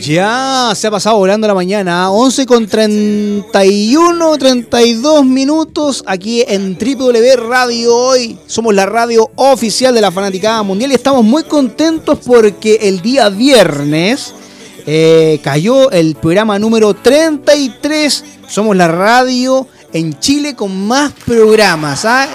Ya, 0.00 0.72
se 0.74 0.88
ha 0.88 0.90
pasado 0.90 1.18
volando 1.18 1.46
la 1.46 1.54
mañana. 1.54 2.10
11 2.10 2.46
con 2.46 2.66
31, 2.66 4.38
32 4.38 5.24
minutos 5.24 6.02
aquí 6.06 6.42
en 6.46 6.76
WW 6.76 7.48
Radio 7.48 7.94
Hoy. 7.94 8.36
Somos 8.46 8.74
la 8.74 8.86
radio 8.86 9.30
oficial 9.36 9.94
de 9.94 10.00
la 10.00 10.10
Fanaticada 10.10 10.62
Mundial 10.64 10.90
y 10.90 10.94
estamos 10.94 11.24
muy 11.24 11.44
contentos 11.44 12.18
porque 12.26 12.80
el 12.82 13.02
día 13.02 13.28
viernes 13.28 14.34
eh, 14.84 15.38
cayó 15.44 15.90
el 15.92 16.16
programa 16.16 16.58
número 16.58 16.94
33. 16.94 18.24
Somos 18.48 18.76
la 18.76 18.88
radio 18.88 19.68
en 19.92 20.18
Chile 20.18 20.56
con 20.56 20.88
más 20.88 21.12
programas. 21.24 22.04
¿ah? 22.04 22.26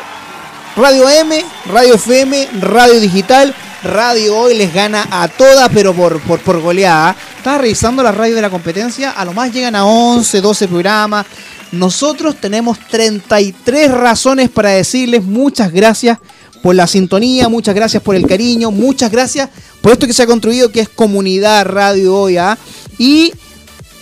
Radio 0.77 1.09
M, 1.09 1.43
Radio 1.65 1.95
FM, 1.95 2.47
Radio 2.61 3.01
Digital. 3.01 3.53
Radio 3.83 4.37
Hoy 4.37 4.57
les 4.57 4.73
gana 4.73 5.07
a 5.09 5.27
todas, 5.27 5.69
pero 5.73 5.93
por, 5.93 6.19
por, 6.21 6.39
por 6.39 6.59
goleada. 6.61 7.15
Estaba 7.37 7.59
revisando 7.59 8.03
la 8.03 8.11
radio 8.11 8.35
de 8.35 8.41
la 8.41 8.49
competencia, 8.49 9.11
a 9.11 9.23
lo 9.23 9.33
más 9.33 9.53
llegan 9.53 9.75
a 9.75 9.85
11, 9.85 10.41
12 10.41 10.67
programas. 10.67 11.25
Nosotros 11.71 12.35
tenemos 12.41 12.79
33 12.89 13.91
razones 13.91 14.49
para 14.49 14.71
decirles 14.71 15.23
muchas 15.23 15.71
gracias 15.71 16.17
por 16.61 16.75
la 16.75 16.87
sintonía, 16.87 17.47
muchas 17.47 17.75
gracias 17.75 18.03
por 18.03 18.15
el 18.15 18.27
cariño, 18.27 18.71
muchas 18.71 19.11
gracias 19.11 19.49
por 19.81 19.93
esto 19.93 20.07
que 20.07 20.13
se 20.13 20.23
ha 20.23 20.27
construido 20.27 20.71
que 20.71 20.81
es 20.81 20.89
comunidad 20.89 21.65
Radio 21.65 22.15
Hoy. 22.15 22.37
¿ah? 22.37 22.57
Y 22.97 23.33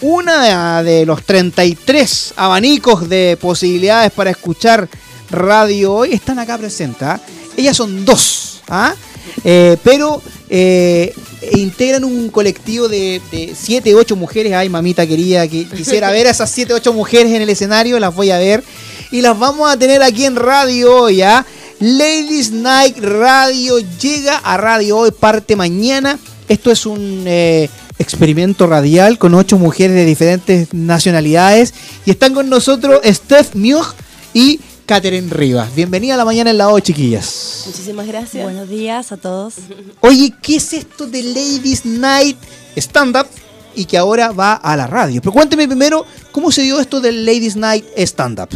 una 0.02 0.82
de 0.82 1.06
los 1.06 1.24
33 1.24 2.34
abanicos 2.36 3.10
de 3.10 3.38
posibilidades 3.40 4.12
para 4.12 4.32
escuchar 4.32 4.88
Radio 5.30 5.94
Hoy 5.94 6.14
están 6.14 6.40
acá 6.40 6.58
presentes. 6.58 7.04
¿ah? 7.04 7.20
Ellas 7.56 7.78
son 7.78 8.06
dos. 8.06 8.62
¿ah? 8.70 8.96
Eh, 9.44 9.78
pero 9.84 10.22
eh, 10.50 11.14
integran 11.54 12.04
un 12.04 12.30
colectivo 12.30 12.88
de 12.88 13.22
7, 13.56 13.96
8 13.96 14.16
mujeres. 14.16 14.54
Ay, 14.54 14.70
mamita 14.70 15.06
querida, 15.06 15.48
que 15.48 15.66
quisiera 15.76 16.12
ver 16.12 16.28
a 16.28 16.32
esas 16.32 16.50
7, 16.52 16.74
8 16.74 16.94
mujeres 16.94 17.32
en 17.34 17.42
el 17.42 17.50
escenario, 17.50 18.00
las 18.00 18.16
voy 18.16 18.32
a 18.32 18.38
ver. 18.38 18.64
Y 19.12 19.22
las 19.22 19.38
vamos 19.38 19.72
a 19.72 19.78
tener 19.78 20.04
aquí 20.04 20.26
en 20.26 20.36
radio 20.36 21.04
hoy, 21.04 21.22
¿ah? 21.22 21.46
Ladies 21.80 22.52
Night 22.52 22.98
Radio 23.00 23.78
llega 24.02 24.38
a 24.38 24.58
radio 24.58 24.98
hoy, 24.98 25.12
parte 25.12 25.56
mañana. 25.56 26.18
Esto 26.50 26.72
es 26.72 26.86
un 26.86 27.24
eh, 27.28 27.70
experimento 28.00 28.68
radial 28.68 29.18
con 29.18 29.36
8 29.36 29.58
mujeres 29.58 29.96
de 29.96 30.06
diferentes 30.06 30.74
nacionalidades. 30.74 31.74
Y 32.06 32.12
están 32.12 32.34
con 32.34 32.50
nosotros 32.50 33.00
Steph 33.06 33.54
Mugh 33.54 33.94
y 34.34 34.60
Catherine 34.88 35.30
Rivas. 35.30 35.76
Bienvenida 35.76 36.14
a 36.14 36.18
la 36.18 36.24
mañana 36.24 36.50
en 36.50 36.58
la 36.58 36.70
O, 36.70 36.80
chiquillas. 36.80 37.64
Muchísimas 37.68 38.08
gracias. 38.08 38.42
Buenos 38.42 38.70
días 38.70 39.12
a 39.12 39.18
todos. 39.18 39.56
Oye, 40.00 40.34
¿qué 40.42 40.56
es 40.56 40.72
esto 40.72 41.06
de 41.08 41.24
Ladies 41.24 41.86
Night 41.86 42.38
Stand 42.78 43.18
Up 43.18 43.28
y 43.76 43.84
que 43.84 43.98
ahora 43.98 44.32
va 44.32 44.54
a 44.54 44.78
la 44.78 44.88
radio? 44.88 45.20
Pero 45.22 45.34
cuénteme 45.34 45.68
primero, 45.68 46.06
¿cómo 46.32 46.54
se 46.54 46.62
dio 46.62 46.80
esto 46.80 47.02
del 47.02 47.26
Ladies 47.26 47.58
Night 47.58 47.84
Stand 47.98 48.40
Up? 48.40 48.50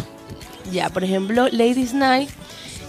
Ya, 0.72 0.90
por 0.90 1.04
ejemplo, 1.04 1.50
Ladies 1.52 1.94
Night 1.94 2.30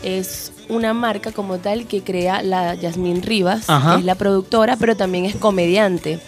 es 0.05 0.53
una 0.69 0.95
marca 0.95 1.33
como 1.33 1.59
tal 1.59 1.87
que 1.89 2.03
crea 2.03 2.43
la 2.45 2.77
Yasmín 2.77 3.23
Rivas, 3.23 3.65
Ajá. 3.69 3.95
que 3.95 4.01
es 4.01 4.05
la 4.05 4.15
productora, 4.15 4.77
pero 4.77 4.97
también 4.97 5.25
es 5.25 5.35
comediante. 5.35 6.21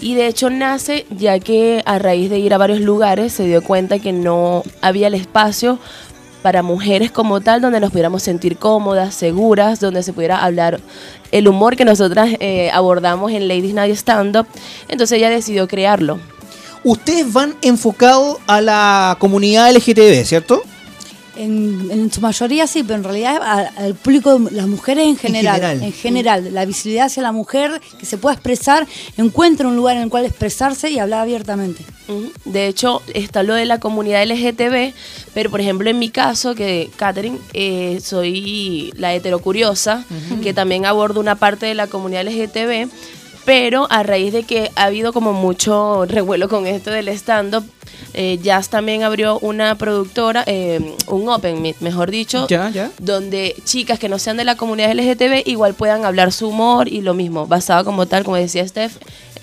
Y 0.00 0.14
de 0.16 0.26
hecho 0.26 0.50
nace 0.50 1.06
ya 1.10 1.38
que 1.40 1.82
a 1.86 1.98
raíz 1.98 2.28
de 2.28 2.38
ir 2.38 2.52
a 2.52 2.58
varios 2.58 2.80
lugares 2.80 3.32
se 3.32 3.44
dio 3.46 3.62
cuenta 3.62 3.98
que 3.98 4.12
no 4.12 4.62
había 4.82 5.06
el 5.06 5.14
espacio 5.14 5.78
para 6.42 6.62
mujeres 6.62 7.10
como 7.10 7.40
tal, 7.40 7.60
donde 7.60 7.80
nos 7.80 7.90
pudiéramos 7.90 8.22
sentir 8.22 8.56
cómodas, 8.56 9.14
seguras, 9.14 9.80
donde 9.80 10.02
se 10.02 10.12
pudiera 10.12 10.42
hablar 10.44 10.80
el 11.30 11.48
humor 11.48 11.76
que 11.76 11.84
nosotras 11.84 12.30
eh, 12.40 12.70
abordamos 12.72 13.32
en 13.32 13.48
Ladies 13.48 13.74
Night 13.74 13.94
Stand 13.96 14.36
Up. 14.36 14.46
Entonces 14.88 15.16
ella 15.16 15.30
decidió 15.30 15.66
crearlo. 15.68 16.18
Ustedes 16.84 17.32
van 17.32 17.54
enfocados 17.62 18.38
a 18.46 18.60
la 18.60 19.16
comunidad 19.20 19.72
LGTB, 19.72 20.24
¿cierto? 20.24 20.62
En, 21.36 21.90
en 21.90 22.12
su 22.12 22.20
mayoría 22.20 22.66
sí, 22.66 22.82
pero 22.82 22.96
en 22.96 23.04
realidad 23.04 23.70
al 23.76 23.94
público, 23.94 24.38
las 24.50 24.66
mujeres 24.66 25.06
en 25.06 25.16
general, 25.16 25.54
general. 25.60 25.82
en 25.82 25.92
general, 25.92 26.54
la 26.54 26.64
visibilidad 26.64 27.06
hacia 27.06 27.22
la 27.22 27.32
mujer, 27.32 27.80
que 27.98 28.06
se 28.06 28.18
pueda 28.18 28.34
expresar, 28.34 28.86
encuentre 29.16 29.66
un 29.66 29.76
lugar 29.76 29.96
en 29.96 30.02
el 30.02 30.10
cual 30.10 30.24
expresarse 30.24 30.90
y 30.90 30.98
hablar 30.98 31.20
abiertamente. 31.20 31.84
De 32.44 32.66
hecho, 32.66 33.02
está 33.14 33.42
lo 33.42 33.54
de 33.54 33.64
la 33.64 33.80
comunidad 33.80 34.24
LGTB, 34.26 34.92
pero 35.34 35.50
por 35.50 35.60
ejemplo 35.60 35.88
en 35.88 35.98
mi 35.98 36.10
caso, 36.10 36.54
que 36.54 36.90
Catherine, 36.96 37.38
eh, 37.54 38.00
soy 38.02 38.92
la 38.96 39.14
heterocuriosa, 39.14 40.04
que 40.42 40.52
también 40.52 40.84
abordo 40.84 41.20
una 41.20 41.36
parte 41.36 41.66
de 41.66 41.74
la 41.74 41.86
comunidad 41.86 42.26
LGTB, 42.26 42.90
pero 43.44 43.86
a 43.90 44.02
raíz 44.02 44.32
de 44.32 44.44
que 44.44 44.70
ha 44.76 44.84
habido 44.84 45.12
como 45.12 45.32
mucho 45.32 46.04
revuelo 46.06 46.48
con 46.48 46.66
esto 46.66 46.90
del 46.90 47.08
stand-up, 47.08 47.64
eh, 48.14 48.38
Jazz 48.42 48.68
también 48.68 49.02
abrió 49.02 49.38
una 49.40 49.76
productora, 49.76 50.44
eh, 50.46 50.94
un 51.08 51.28
Open 51.28 51.62
Meet, 51.62 51.76
mejor 51.80 52.10
dicho, 52.10 52.46
Ya, 52.48 52.70
ya. 52.70 52.90
donde 52.98 53.54
chicas 53.64 53.98
que 53.98 54.08
no 54.08 54.18
sean 54.18 54.36
de 54.36 54.44
la 54.44 54.56
comunidad 54.56 54.92
LGTB 54.92 55.42
igual 55.48 55.74
puedan 55.74 56.04
hablar 56.04 56.32
su 56.32 56.48
humor 56.48 56.88
y 56.88 57.00
lo 57.00 57.14
mismo, 57.14 57.46
basado 57.46 57.84
como 57.84 58.06
tal, 58.06 58.24
como 58.24 58.36
decía 58.36 58.66
Steph, 58.68 58.92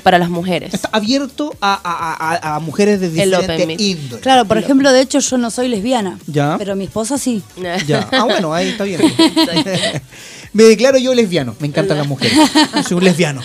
para 0.03 0.17
las 0.17 0.29
mujeres. 0.29 0.73
Está 0.73 0.89
abierto 0.93 1.53
a, 1.59 1.73
a- 1.83 2.35
a- 2.51 2.55
a 2.55 2.59
mujeres 2.59 3.01
de 3.01 3.09
diferentes 3.09 3.79
índoles. 3.81 4.21
Claro, 4.21 4.45
por 4.45 4.57
ejemplo, 4.57 4.91
de 4.93 5.01
hecho 5.01 5.19
yo 5.19 5.37
no 5.37 5.51
soy 5.51 5.67
lesbiana, 5.67 6.17
Ya. 6.27 6.55
pero 6.57 6.75
mi 6.75 6.85
esposa 6.85 7.17
sí. 7.17 7.41
Ya. 7.87 8.07
Ah, 8.11 8.23
bueno, 8.23 8.53
ahí 8.53 8.69
está 8.69 8.85
bien. 8.85 9.01
Me 10.53 10.63
declaro 10.63 10.97
yo 10.97 11.13
lesbiano. 11.13 11.55
Me 11.59 11.67
encantan 11.67 11.97
las 11.97 12.07
mujeres. 12.07 12.37
Soy 12.87 12.97
un 12.97 13.03
lesbiano. 13.03 13.41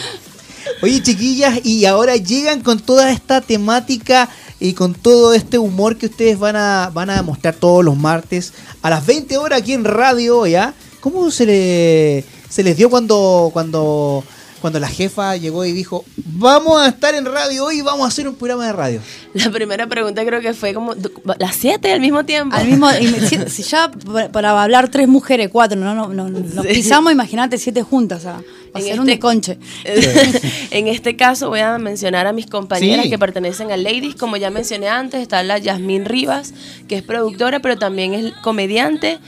Oye, 0.82 1.02
chiquillas, 1.02 1.60
y 1.64 1.84
ahora 1.84 2.16
llegan 2.16 2.60
con 2.60 2.78
toda 2.78 3.10
esta 3.10 3.40
temática 3.40 4.28
y 4.64 4.72
con 4.72 4.94
todo 4.94 5.34
este 5.34 5.58
humor 5.58 5.98
que 5.98 6.06
ustedes 6.06 6.38
van 6.38 6.56
a, 6.56 6.90
van 6.94 7.10
a 7.10 7.22
mostrar 7.22 7.54
todos 7.54 7.84
los 7.84 7.98
martes 7.98 8.54
a 8.80 8.88
las 8.88 9.04
20 9.04 9.36
horas 9.36 9.60
aquí 9.60 9.74
en 9.74 9.84
radio, 9.84 10.46
¿ya? 10.46 10.72
¿Cómo 11.00 11.30
se, 11.30 11.44
le, 11.44 12.24
se 12.48 12.62
les 12.62 12.74
dio 12.74 12.88
cuando, 12.88 13.50
cuando, 13.52 14.24
cuando 14.64 14.80
la 14.80 14.88
jefa 14.88 15.36
llegó 15.36 15.62
y 15.66 15.72
dijo, 15.72 16.06
vamos 16.16 16.80
a 16.80 16.88
estar 16.88 17.14
en 17.14 17.26
radio 17.26 17.66
hoy 17.66 17.80
y 17.80 17.82
vamos 17.82 18.06
a 18.06 18.08
hacer 18.08 18.26
un 18.26 18.34
programa 18.34 18.64
de 18.64 18.72
radio? 18.72 19.00
La 19.34 19.50
primera 19.50 19.86
pregunta 19.86 20.24
creo 20.24 20.40
que 20.40 20.54
fue 20.54 20.72
como 20.72 20.94
las 21.38 21.54
siete 21.54 21.92
al 21.92 22.00
mismo 22.00 22.24
tiempo. 22.24 22.56
Al 22.56 22.66
mismo, 22.66 22.88
y 22.98 23.08
me- 23.08 23.20
si, 23.28 23.36
si 23.48 23.62
ya 23.62 23.90
pa- 23.90 24.30
para 24.30 24.62
hablar 24.62 24.88
tres 24.88 25.06
mujeres, 25.06 25.50
cuatro, 25.52 25.78
no, 25.78 25.94
no, 25.94 26.08
no- 26.08 26.30
nos 26.30 26.64
Sí. 26.64 26.72
pisamos, 26.72 27.12
imagínate 27.12 27.58
siete 27.58 27.82
juntas, 27.82 28.20
o 28.20 28.22
sea, 28.22 28.32
va 28.36 28.40
a 28.72 28.78
En 28.78 28.84
ser 28.86 29.00
un 29.00 29.08
este- 29.10 29.10
desconche. 29.10 29.58
en 30.70 30.88
este 30.88 31.14
caso 31.14 31.50
voy 31.50 31.60
a 31.60 31.76
mencionar 31.76 32.26
a 32.26 32.32
mis 32.32 32.46
compañeras 32.46 33.04
Sí. 33.04 33.10
que 33.10 33.18
pertenecen 33.18 33.70
a 33.70 33.76
Ladies. 33.76 34.14
Como 34.14 34.38
ya 34.38 34.48
mencioné 34.48 34.88
antes, 34.88 35.20
está 35.20 35.42
la 35.42 35.58
Yasmín 35.58 36.06
Rivas, 36.06 36.54
que 36.88 36.96
es 36.96 37.02
productora, 37.02 37.60
pero 37.60 37.76
también 37.76 38.14
es 38.14 38.32
comediante. 38.42 39.18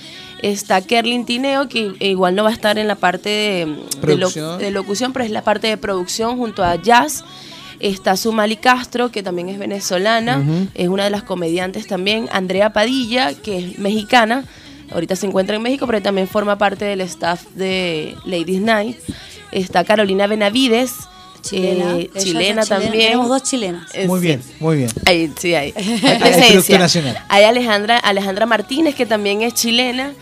Está 0.42 0.80
Kerlin 0.82 1.24
Tineo, 1.24 1.68
que 1.68 1.92
igual 2.00 2.34
no 2.34 2.44
va 2.44 2.50
a 2.50 2.52
estar 2.52 2.78
en 2.78 2.88
la 2.88 2.94
parte 2.96 3.28
de, 3.28 4.70
locución, 4.70 5.12
pero 5.12 5.24
es 5.24 5.30
la 5.30 5.42
parte 5.42 5.66
de 5.66 5.76
producción 5.76 6.36
junto 6.36 6.62
a 6.62 6.76
Jazz. 6.76 7.24
Está 7.80 8.16
Sumali 8.16 8.56
Castro, 8.56 9.10
que 9.10 9.22
también 9.22 9.48
es 9.48 9.58
venezolana, 9.58 10.42
es 10.74 10.88
una 10.88 11.04
de 11.04 11.10
las 11.10 11.22
comediantes 11.22 11.86
también. 11.86 12.28
Andrea 12.32 12.72
Padilla, 12.72 13.34
que 13.34 13.58
es 13.58 13.78
mexicana, 13.78 14.44
ahorita 14.92 15.16
se 15.16 15.26
encuentra 15.26 15.56
en 15.56 15.62
México, 15.62 15.86
pero 15.86 16.00
también 16.00 16.28
forma 16.28 16.56
parte 16.58 16.84
del 16.84 17.00
staff 17.02 17.44
de 17.54 18.14
Ladies 18.24 18.60
Night. 18.60 18.98
Está 19.52 19.84
Carolina 19.84 20.26
Benavides, 20.26 20.92
Chilena, 21.42 21.96
eh, 21.96 22.10
chilena 22.16 22.62
chilena, 22.62 22.66
también. 22.66 22.92
Tenemos 22.92 23.28
dos 23.28 23.42
chilenas. 23.42 23.88
Eh, 23.94 24.06
Muy 24.06 24.20
sí. 24.20 24.26
bien, 24.26 24.42
muy 24.60 24.76
bien. 24.76 24.90
Ahí, 25.04 25.32
sí, 25.38 25.54
hay. 25.56 25.72
Hay 25.76 25.84
Hay 25.84 25.98
producto 26.00 26.18
presencia. 26.20 26.78
nacional. 26.78 27.24
Hay 27.28 27.44
Alejandra, 27.44 27.98
Alejandra 27.98 28.46
Martínez, 28.46 28.94
que 28.94 29.06
también 29.06 29.42
es 29.42 29.54
chilena. 29.54 30.12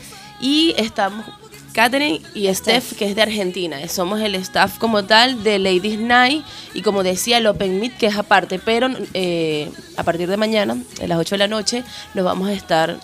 Y 0.41 0.75
estamos 0.77 1.25
Catherine 1.73 2.21
y 2.35 2.53
Steph, 2.55 2.93
que 2.97 3.07
es 3.09 3.17
de 3.17 3.23
Argentina. 3.23 3.77
Somos 3.89 4.21
el 4.21 4.35
staff 4.37 4.79
como 4.79 5.05
tal 5.05 5.43
de 5.43 5.59
Ladies 5.59 5.99
Night. 5.99 6.45
Y 6.75 6.83
como 6.83 7.03
decía, 7.03 7.39
el 7.39 7.47
Open 7.47 7.81
Meet, 7.81 7.97
que 7.97 8.07
es 8.07 8.17
aparte. 8.17 8.59
Pero 8.59 8.89
eh, 9.15 9.71
a 9.97 10.03
partir 10.05 10.29
de 10.29 10.37
mañana, 10.37 10.77
a 11.03 11.07
las 11.07 11.19
8 11.19 11.35
de 11.35 11.39
la 11.39 11.49
noche, 11.49 11.83
nos 12.15 12.25
vamos 12.25 12.49
a 12.49 12.53
estar 12.53 12.99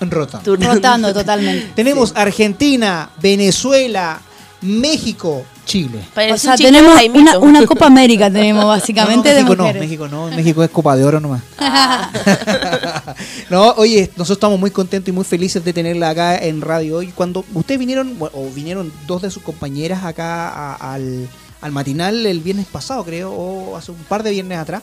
Rotando. 0.00 0.56
Rotando 0.56 1.14
totalmente. 1.14 1.70
Tenemos 1.76 2.12
Argentina, 2.16 3.10
Venezuela, 3.22 4.20
México, 4.64 5.44
Chile. 5.64 6.00
O 6.32 6.36
sea, 6.38 6.56
tenemos 6.56 6.98
una, 7.14 7.38
una 7.38 7.66
Copa 7.66 7.86
América, 7.86 8.30
tenemos 8.30 8.64
básicamente 8.66 9.30
no, 9.30 9.34
México 9.36 9.56
no, 9.56 9.62
mujeres. 9.64 9.82
México 9.82 10.08
no, 10.08 10.26
México 10.28 10.64
es 10.64 10.70
Copa 10.70 10.96
de 10.96 11.04
Oro 11.04 11.20
nomás. 11.20 11.42
no, 13.50 13.70
oye, 13.76 14.10
nosotros 14.16 14.36
estamos 14.36 14.58
muy 14.58 14.70
contentos 14.70 15.08
y 15.08 15.12
muy 15.12 15.24
felices 15.24 15.64
de 15.64 15.72
tenerla 15.72 16.10
acá 16.10 16.36
en 16.38 16.60
radio 16.60 16.96
hoy. 16.98 17.08
Cuando 17.08 17.44
ustedes 17.54 17.78
vinieron, 17.78 18.18
bueno, 18.18 18.36
o 18.36 18.48
vinieron 18.50 18.92
dos 19.06 19.22
de 19.22 19.30
sus 19.30 19.42
compañeras 19.42 20.04
acá 20.04 20.48
a- 20.48 20.94
al, 20.94 21.28
al 21.60 21.72
matinal 21.72 22.26
el 22.26 22.40
viernes 22.40 22.66
pasado, 22.66 23.04
creo, 23.04 23.32
o 23.32 23.76
hace 23.76 23.90
un 23.92 23.98
par 24.04 24.22
de 24.22 24.30
viernes 24.30 24.58
atrás. 24.58 24.82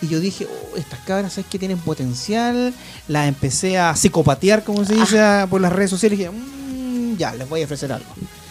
Y 0.00 0.06
yo 0.08 0.20
dije, 0.20 0.46
oh, 0.46 0.76
estas 0.76 1.00
cabras, 1.00 1.32
¿sabes 1.32 1.50
que 1.50 1.58
tienen 1.58 1.78
potencial? 1.78 2.72
Las 3.08 3.26
empecé 3.26 3.78
a 3.78 3.96
psicopatear, 3.96 4.62
como 4.62 4.84
se 4.84 4.94
dice, 4.94 5.18
por 5.50 5.60
las 5.60 5.72
redes 5.72 5.90
sociales. 5.90 6.18
Y 6.18 6.22
dije, 6.22 6.30
"Mm, 6.32 7.16
ya, 7.16 7.34
les 7.34 7.48
voy 7.48 7.62
a 7.62 7.64
ofrecer 7.64 7.90
algo. 7.92 8.06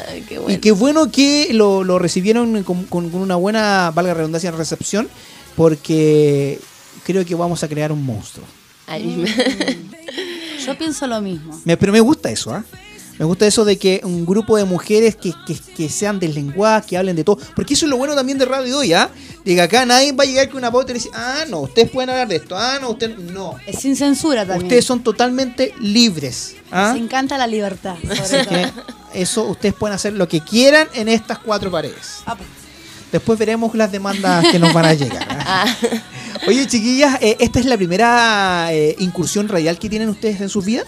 Ay, 0.09 0.23
qué 0.27 0.39
Y 0.47 0.57
qué 0.57 0.71
bueno 0.71 1.11
que 1.11 1.49
lo, 1.53 1.83
lo 1.83 1.99
recibieron 1.99 2.63
con, 2.63 3.13
una 3.15 3.35
buena, 3.35 3.91
valga 3.93 4.11
la 4.11 4.17
redundancia, 4.19 4.51
recepción, 4.51 5.07
porque 5.55 6.59
creo 7.03 7.25
que 7.25 7.35
vamos 7.35 7.63
a 7.63 7.67
crear 7.67 7.91
un 7.91 8.03
monstruo. 8.05 8.45
Ay, 8.85 9.25
Yo 10.65 10.77
pienso 10.77 11.07
lo 11.07 11.21
mismo. 11.21 11.59
Me- 11.65 11.77
pero 11.77 11.91
me 11.91 11.99
gusta 11.99 12.29
eso, 12.29 12.51
¿ah? 12.53 12.63
Me 13.17 13.25
gusta 13.25 13.47
eso 13.47 13.65
de 13.65 13.77
que 13.77 13.99
un 14.03 14.25
grupo 14.27 14.57
de 14.57 14.65
mujeres 14.65 15.15
que, 15.15 15.33
que, 15.47 15.57
que 15.75 15.89
sean 15.89 16.19
deslenguadas, 16.19 16.85
que 16.85 16.97
hablen 16.97 17.15
de 17.15 17.23
todo. 17.23 17.39
Porque 17.55 17.73
eso 17.73 17.85
es 17.87 17.89
lo 17.89 17.97
bueno 17.97 18.13
también 18.13 18.37
de 18.37 18.45
Radio 18.45 18.77
Hoy, 18.77 18.93
¿ah? 18.93 19.09
De 19.43 19.55
que 19.55 19.61
acá 19.61 19.85
nadie 19.87 20.11
va 20.11 20.23
a 20.23 20.27
llegar 20.27 20.47
con 20.49 20.57
una 20.59 20.71
pauta 20.71 20.91
y 20.91 20.95
decir, 20.95 21.11
ah, 21.15 21.43
no, 21.49 21.61
ustedes 21.61 21.89
pueden 21.89 22.11
hablar 22.11 22.27
de 22.27 22.35
esto, 22.35 22.55
ah, 22.55 22.77
no, 22.79 22.91
ustedes 22.91 23.17
no. 23.17 23.55
Es 23.65 23.79
sin 23.79 23.95
censura 23.95 24.41
también. 24.45 24.65
Ustedes 24.65 24.85
son 24.85 25.01
totalmente 25.03 25.73
libres. 25.79 26.57
¿ah? 26.71 26.91
Se 26.93 26.99
encanta 26.99 27.39
la 27.39 27.47
libertad. 27.47 27.95
sobre 28.23 28.45
todo. 28.45 28.71
Eso 29.13 29.43
ustedes 29.43 29.73
pueden 29.75 29.95
hacer 29.95 30.13
lo 30.13 30.27
que 30.27 30.41
quieran 30.41 30.87
en 30.93 31.07
estas 31.09 31.39
cuatro 31.39 31.71
paredes. 31.71 32.21
Ah, 32.25 32.35
pues. 32.35 32.49
Después 33.11 33.39
veremos 33.39 33.73
las 33.73 33.91
demandas 33.91 34.45
que 34.51 34.59
nos 34.59 34.73
van 34.73 34.85
a 34.85 34.93
llegar. 34.93 35.25
¿ah? 35.39 35.65
Oye, 36.47 36.67
chiquillas, 36.67 37.17
eh, 37.21 37.37
¿esta 37.39 37.59
es 37.59 37.65
la 37.65 37.77
primera 37.77 38.67
eh, 38.71 38.95
incursión 38.99 39.47
radial 39.47 39.79
que 39.79 39.89
tienen 39.89 40.09
ustedes 40.09 40.41
en 40.41 40.49
sus 40.49 40.65
vidas? 40.65 40.85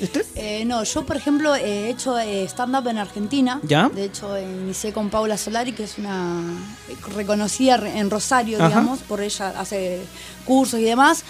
¿Este? 0.00 0.24
Eh, 0.34 0.64
no, 0.64 0.82
yo 0.82 1.04
por 1.04 1.16
ejemplo 1.16 1.54
he 1.54 1.90
hecho 1.90 2.18
eh, 2.18 2.44
stand-up 2.48 2.88
en 2.88 2.96
Argentina. 2.98 3.60
¿Ya? 3.62 3.88
De 3.90 4.04
hecho, 4.04 4.34
eh, 4.36 4.42
inicié 4.42 4.92
con 4.92 5.10
Paula 5.10 5.36
Solari, 5.36 5.72
que 5.72 5.84
es 5.84 5.98
una 5.98 6.40
eh, 6.88 6.96
reconocida 7.14 7.76
re- 7.76 7.98
en 7.98 8.10
Rosario, 8.10 8.58
Ajá. 8.58 8.68
digamos, 8.68 9.00
por 9.00 9.20
ella 9.20 9.52
hace 9.58 10.00
cursos 10.46 10.80
y 10.80 10.84
demás. 10.84 11.22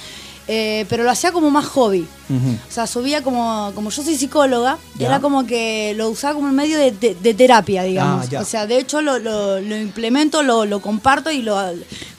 Eh, 0.49 0.85
pero 0.89 1.05
lo 1.05 1.11
hacía 1.11 1.31
como 1.31 1.49
más 1.51 1.67
hobby. 1.67 2.07
O 2.29 2.73
sea, 2.73 2.87
subía 2.87 3.23
como, 3.23 3.71
como 3.75 3.91
yo 3.91 4.03
soy 4.03 4.17
psicóloga, 4.17 4.79
era 4.99 5.21
como 5.21 5.47
que 5.47 5.95
lo 5.97 6.09
usaba 6.09 6.35
como 6.35 6.49
un 6.49 6.55
medio 6.57 6.77
de, 6.79 6.91
de- 6.93 7.15
de 7.15 7.35
terapia, 7.35 7.83
digamos. 7.85 8.27
Ah. 8.35 8.41
O 8.41 8.45
sea, 8.45 8.67
de 8.67 8.79
hecho 8.79 9.01
lo, 9.01 9.19
lo- 9.19 9.61
lo 9.61 9.77
implemento, 9.77 10.43
lo, 10.43 10.65
lo 10.65 10.81
comparto 10.81 11.31
y 11.31 11.43
lo 11.43 11.57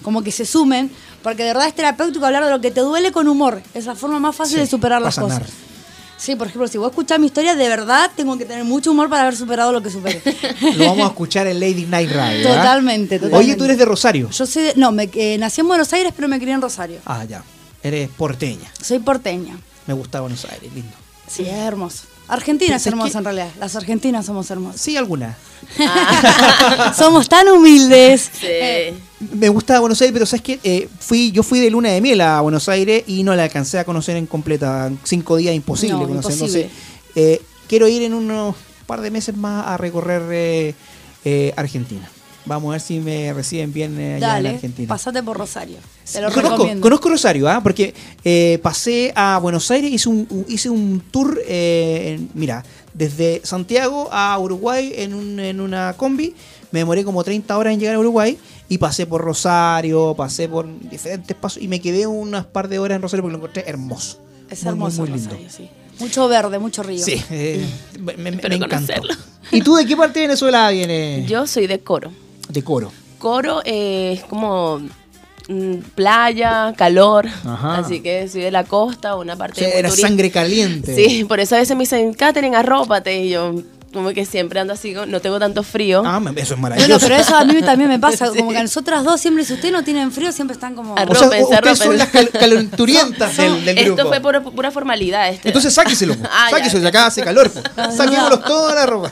como 0.02 0.22
que 0.24 0.32
se 0.32 0.46
sumen, 0.46 0.90
porque 1.24 1.44
de 1.44 1.50
verdad 1.50 1.68
es 1.68 1.76
terapéutico 1.76 2.26
hablar 2.26 2.46
de 2.46 2.52
lo 2.52 2.62
que 2.62 2.72
te 2.72 2.82
duele 2.82 3.12
con 3.12 3.28
humor. 3.28 3.62
Es 3.74 3.86
la 3.86 3.96
forma 3.96 4.20
más 4.20 4.36
fácil 4.36 4.56
Sí, 4.56 4.60
de 4.62 4.68
superar 4.68 5.02
las 5.02 5.16
cosas. 5.18 5.44
Sí, 6.18 6.36
por 6.36 6.46
ejemplo, 6.48 6.68
si 6.68 6.78
vos 6.78 6.90
escuchás 6.92 7.20
mi 7.20 7.26
historia, 7.26 7.56
de 7.56 7.68
verdad 7.68 8.12
tengo 8.16 8.38
que 8.38 8.46
tener 8.46 8.64
mucho 8.64 8.92
humor 8.92 9.10
para 9.10 9.24
haber 9.24 9.36
superado 9.36 9.72
lo 9.72 9.82
que 9.82 9.90
superé. 9.90 10.22
Lo 10.78 10.86
vamos 10.86 11.06
a 11.06 11.08
escuchar 11.08 11.48
en 11.48 11.60
Lady 11.60 11.86
Night 11.88 12.12
Radio. 12.12 12.48
¿ah? 12.48 12.58
Totalmente, 12.58 13.16
Oye, 13.16 13.26
totalmente. 13.26 13.56
tú 13.58 13.64
eres 13.66 13.78
de 13.80 13.86
Rosario. 13.86 14.30
Yo 14.30 14.46
soy 14.46 14.64
de- 14.64 14.74
no, 14.76 14.92
me, 14.92 15.10
eh, 15.16 15.38
nací 15.40 15.62
en 15.62 15.68
Buenos 15.68 15.92
Aires, 15.94 16.14
pero 16.16 16.28
me 16.28 16.38
crié 16.40 16.54
en 16.54 16.62
Rosario. 16.62 17.00
Ah, 17.08 17.24
ya. 17.26 17.44
Eres 17.84 18.10
porteña. 18.10 18.72
Soy 18.82 19.00
porteña. 19.00 19.58
Me 19.88 19.94
gusta 19.94 20.22
Buenos 20.22 20.46
Aires, 20.46 20.72
lindo. 20.74 20.92
Sí, 21.28 21.44
es 21.44 21.50
hermoso. 21.58 22.04
Argentina 22.28 22.76
es 22.78 22.84
¿Sabes 22.84 22.94
hermosa 23.00 23.18
en 23.18 23.24
realidad. 23.26 23.50
Las 23.60 23.76
argentinas 23.76 24.26
somos 24.26 24.50
hermosas. 24.52 24.80
Sí, 24.80 24.96
alguna. 24.96 25.36
somos 26.98 27.28
tan 27.28 27.48
humildes. 27.50 28.30
Sí. 28.34 28.46
Eh, 28.48 28.94
Me 29.34 29.50
gusta 29.50 29.80
Buenos 29.80 30.02
Aires, 30.02 30.14
pero 30.14 30.26
sabes 30.26 30.42
que 30.42 30.90
fui, 31.00 31.32
yo 31.32 31.44
fui 31.44 31.60
de 31.60 31.70
luna 31.70 31.90
de 31.90 32.00
miel 32.02 32.22
a 32.22 32.40
Buenos 32.42 32.70
Aires 32.70 33.04
y 33.08 33.24
no 33.24 33.36
la 33.36 33.44
alcancé 33.44 33.80
a 33.80 33.84
conocer 33.86 34.16
en 34.18 34.28
completa. 34.28 34.90
Cinco 35.04 35.36
días 35.38 35.56
imposible 35.56 35.94
No, 36.00 36.08
conocer. 36.08 36.32
imposible. 36.34 36.62
Entonces, 36.64 36.82
eh, 37.16 37.42
quiero 37.68 37.88
ir 37.88 38.04
en 38.04 38.14
unos 38.14 38.56
par 38.86 39.02
de 39.02 39.12
meses 39.12 39.36
más 39.36 39.68
a 39.68 39.78
recorrer 39.78 40.22
eh, 40.32 40.76
eh, 41.26 41.54
Argentina. 41.58 42.10
Vamos 42.52 42.70
a 42.70 42.72
ver 42.74 42.82
si 42.82 43.00
me 43.00 43.32
reciben 43.32 43.72
bien 43.72 43.98
eh, 43.98 44.16
allá 44.16 44.38
en 44.38 44.44
dale, 44.44 44.50
Argentina. 44.50 44.88
pasate 44.90 45.24
por 45.24 45.38
Rosario. 45.38 45.78
Te 46.12 46.20
lo 46.22 46.28
conozco, 46.32 46.50
recomiendo. 46.58 46.82
conozco 46.82 47.10
Rosario, 47.10 47.48
¿ah? 47.50 47.62
porque 47.64 47.94
eh, 48.26 48.60
pasé 48.62 49.14
a 49.16 49.40
Buenos 49.42 49.72
Aires, 49.72 49.90
hice 49.92 50.10
un, 50.10 50.46
hice 50.50 50.70
un 50.70 51.00
tour, 51.12 51.40
eh, 51.48 52.18
en- 52.20 52.30
mira, 52.34 52.66
desde 52.94 53.40
Santiago 53.46 54.10
a 54.12 54.38
Uruguay 54.38 54.92
en, 54.98 55.14
un- 55.14 55.40
en 55.40 55.62
una 55.62 55.94
combi, 55.96 56.36
me 56.72 56.80
demoré 56.80 57.06
como 57.06 57.24
30 57.24 57.58
horas 57.58 57.74
en 57.74 57.80
llegar 57.80 57.96
a 57.96 58.00
Uruguay 58.00 58.38
y 58.68 58.78
pasé 58.78 59.06
por 59.06 59.22
Rosario, 59.22 60.14
pasé 60.18 60.50
por 60.50 60.68
diferentes 60.90 61.36
pasos 61.38 61.64
y 61.64 61.70
me 61.70 61.80
quedé 61.80 62.06
unas 62.06 62.46
par 62.46 62.68
de 62.68 62.80
horas 62.80 62.98
en 62.98 63.02
Rosario 63.02 63.24
porque 63.24 63.32
lo 63.32 63.38
encontré 63.40 63.64
hermoso. 63.66 64.20
Es 64.50 64.64
Muy, 64.64 64.74
muy, 64.74 64.80
hermoso 64.90 65.02
muy 65.04 65.12
lindo. 65.12 65.30
Rosario, 65.30 65.50
sí. 65.50 65.70
Mucho 66.00 66.28
verde, 66.28 66.60
mucho 66.60 66.84
río. 66.84 67.06
Sí, 67.06 67.22
eh, 67.30 67.64
me, 68.00 68.14
me- 68.18 68.32
me 68.32 68.56
encantó. 68.56 68.94
¿Y 69.52 69.62
tú 69.62 69.76
de 69.76 69.86
qué 69.86 69.96
parte 69.96 70.20
de 70.20 70.28
Venezuela 70.28 70.70
vienes? 70.72 71.30
Yo 71.30 71.46
soy 71.48 71.68
de 71.68 71.80
Coro. 71.80 72.12
De 72.52 72.64
Coro. 72.64 72.92
Coro 73.18 73.62
eh, 73.66 74.14
es 74.14 74.24
como 74.24 74.82
mm, 75.48 75.76
playa, 75.96 76.74
calor, 76.76 77.28
Ajá. 77.28 77.78
así 77.78 78.02
que 78.02 78.28
soy 78.28 78.42
de 78.42 78.52
la 78.52 78.64
costa, 78.64 79.16
una 79.16 79.36
O 79.36 79.38
parte 79.38 79.62
sea, 79.62 79.70
muy 79.70 79.78
era 79.78 79.90
sangre 79.92 80.32
caliente. 80.32 80.96
Sí, 80.96 81.24
por 81.26 81.40
eso 81.40 81.56
a 81.56 81.60
veces 81.60 81.76
me 81.76 81.84
dicen, 81.84 82.14
Katherine, 82.14 82.56
arrópate, 82.56 83.24
y 83.24 83.30
yo 83.30 83.54
como 83.94 84.12
que 84.14 84.26
siempre 84.26 84.60
ando 84.60 84.74
así, 84.74 84.94
no 84.94 85.20
tengo 85.20 85.38
tanto 85.40 85.64
frío. 85.64 86.02
Ah, 86.06 86.22
eso 86.36 86.54
es 86.54 86.60
maravilloso. 86.60 86.90
Bueno, 86.94 87.00
pero 87.02 87.16
eso 87.22 87.36
a 87.36 87.44
mí 87.44 87.62
también 87.66 87.90
me 87.90 88.00
pasa. 88.00 88.28
Como 88.30 88.52
que 88.52 88.58
a 88.58 88.62
nosotras 88.64 89.04
dos 89.04 89.20
siempre, 89.20 89.44
si 89.44 89.54
ustedes 89.54 89.74
no 89.74 89.84
tienen 89.84 90.12
frío, 90.12 90.32
siempre 90.32 90.54
están 90.54 90.76
como. 90.76 90.96
Arro- 90.96 91.12
O 91.12 91.16
sea, 91.16 91.28
Arrópense, 91.28 91.54
ustedes 91.56 91.78
son 91.80 91.98
las 91.98 92.10
cal- 92.10 92.30
calenturientas 92.30 93.36
del, 93.38 93.66
del 93.66 93.78
Esto 93.78 93.96
grupo. 93.96 94.10
fue 94.10 94.20
pura, 94.22 94.42
pura 94.44 94.72
formalidad. 94.72 95.30
Este. 95.30 95.50
Entonces 95.50 95.74
sáqueselo. 95.74 96.16
Ah, 96.24 96.48
ya. 96.52 96.58
sáqueselo, 96.58 96.84
ya 96.84 96.90
acá 96.90 97.06
hace 97.08 97.22
calor. 97.24 97.52
po. 97.52 97.62
Saquémoslo 97.92 98.40
toda 98.40 98.76
la 98.76 98.86
ropa. 98.86 99.12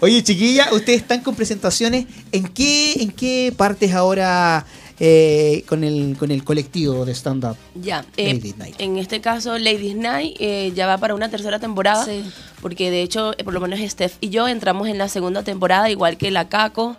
Oye, 0.00 0.22
chiquilla, 0.22 0.68
ustedes 0.72 1.02
están 1.02 1.20
con 1.20 1.34
presentaciones. 1.34 2.06
¿En 2.32 2.48
qué, 2.48 2.94
en 3.02 3.10
qué 3.10 3.52
partes 3.56 3.92
ahora 3.92 4.64
eh, 5.00 5.64
con, 5.68 5.84
el, 5.84 6.16
con 6.18 6.30
el 6.30 6.42
colectivo 6.44 7.04
de 7.04 7.12
stand-up? 7.14 7.56
Ya, 7.74 8.04
eh, 8.16 8.34
Ladies 8.34 8.56
Night. 8.58 8.74
en 8.78 8.98
este 8.98 9.20
caso 9.20 9.58
Ladies 9.58 9.94
Night 9.96 10.36
eh, 10.40 10.72
ya 10.74 10.86
va 10.86 10.98
para 10.98 11.14
una 11.14 11.28
tercera 11.28 11.58
temporada, 11.58 12.04
Sí. 12.04 12.22
porque 12.60 12.90
de 12.90 13.02
hecho, 13.02 13.32
eh, 13.38 13.44
por 13.44 13.54
lo 13.54 13.60
menos 13.60 13.78
Steph 13.80 14.14
y 14.20 14.30
yo 14.30 14.48
entramos 14.48 14.88
en 14.88 14.98
la 14.98 15.08
segunda 15.08 15.42
temporada, 15.42 15.88
igual 15.90 16.16
que 16.16 16.30
la 16.30 16.48
Caco, 16.48 16.96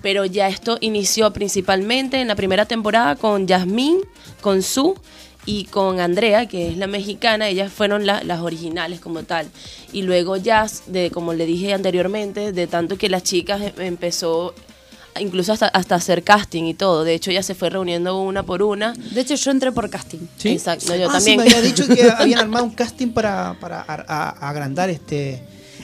pero 0.00 0.24
ya 0.24 0.48
esto 0.48 0.78
inició 0.80 1.32
principalmente 1.32 2.20
en 2.20 2.28
la 2.28 2.34
primera 2.34 2.64
temporada 2.66 3.16
con 3.16 3.46
Yasmín, 3.46 3.98
con 4.40 4.62
Su 4.62 4.94
y 5.44 5.64
con 5.64 5.98
Andrea, 6.00 6.46
que 6.46 6.68
es 6.68 6.76
la 6.76 6.86
mexicana, 6.86 7.48
ellas 7.48 7.72
fueron 7.72 8.06
la- 8.06 8.22
las 8.22 8.40
originales 8.40 9.00
como 9.00 9.24
tal. 9.24 9.48
Y 9.92 10.02
luego 10.02 10.36
ya, 10.36 10.66
de, 10.86 11.10
como 11.10 11.34
le 11.34 11.46
dije 11.46 11.72
anteriormente, 11.72 12.52
de 12.52 12.66
tanto 12.68 12.96
que 12.96 13.08
las 13.08 13.24
chicas 13.24 13.60
empezó 13.78 14.54
incluso 15.20 15.52
hasta, 15.52 15.66
hasta 15.68 15.94
hacer 15.94 16.22
casting 16.22 16.64
y 16.64 16.74
todo. 16.74 17.04
De 17.04 17.14
hecho, 17.14 17.30
ya 17.30 17.42
se 17.42 17.54
fue 17.54 17.70
reuniendo 17.70 18.20
una 18.20 18.42
por 18.42 18.62
una. 18.62 18.92
De 18.92 19.20
hecho, 19.20 19.34
yo 19.34 19.50
entré 19.50 19.72
por 19.72 19.88
casting. 19.90 20.20
Exacto, 20.44 20.86
no, 20.88 20.96
yo 20.96 21.08
ah, 21.08 21.12
también. 21.12 21.40
Sí, 21.40 21.46
me 21.46 21.50
había 21.50 21.60
dicho 21.62 21.86
que 21.86 22.10
habían 22.16 22.40
armado 22.40 22.64
un 22.64 22.70
casting 22.72 23.08
para, 23.08 23.54
para 23.60 23.80
a- 23.80 24.04
a- 24.06 24.48
agrandar 24.48 24.90
este, 24.90 25.42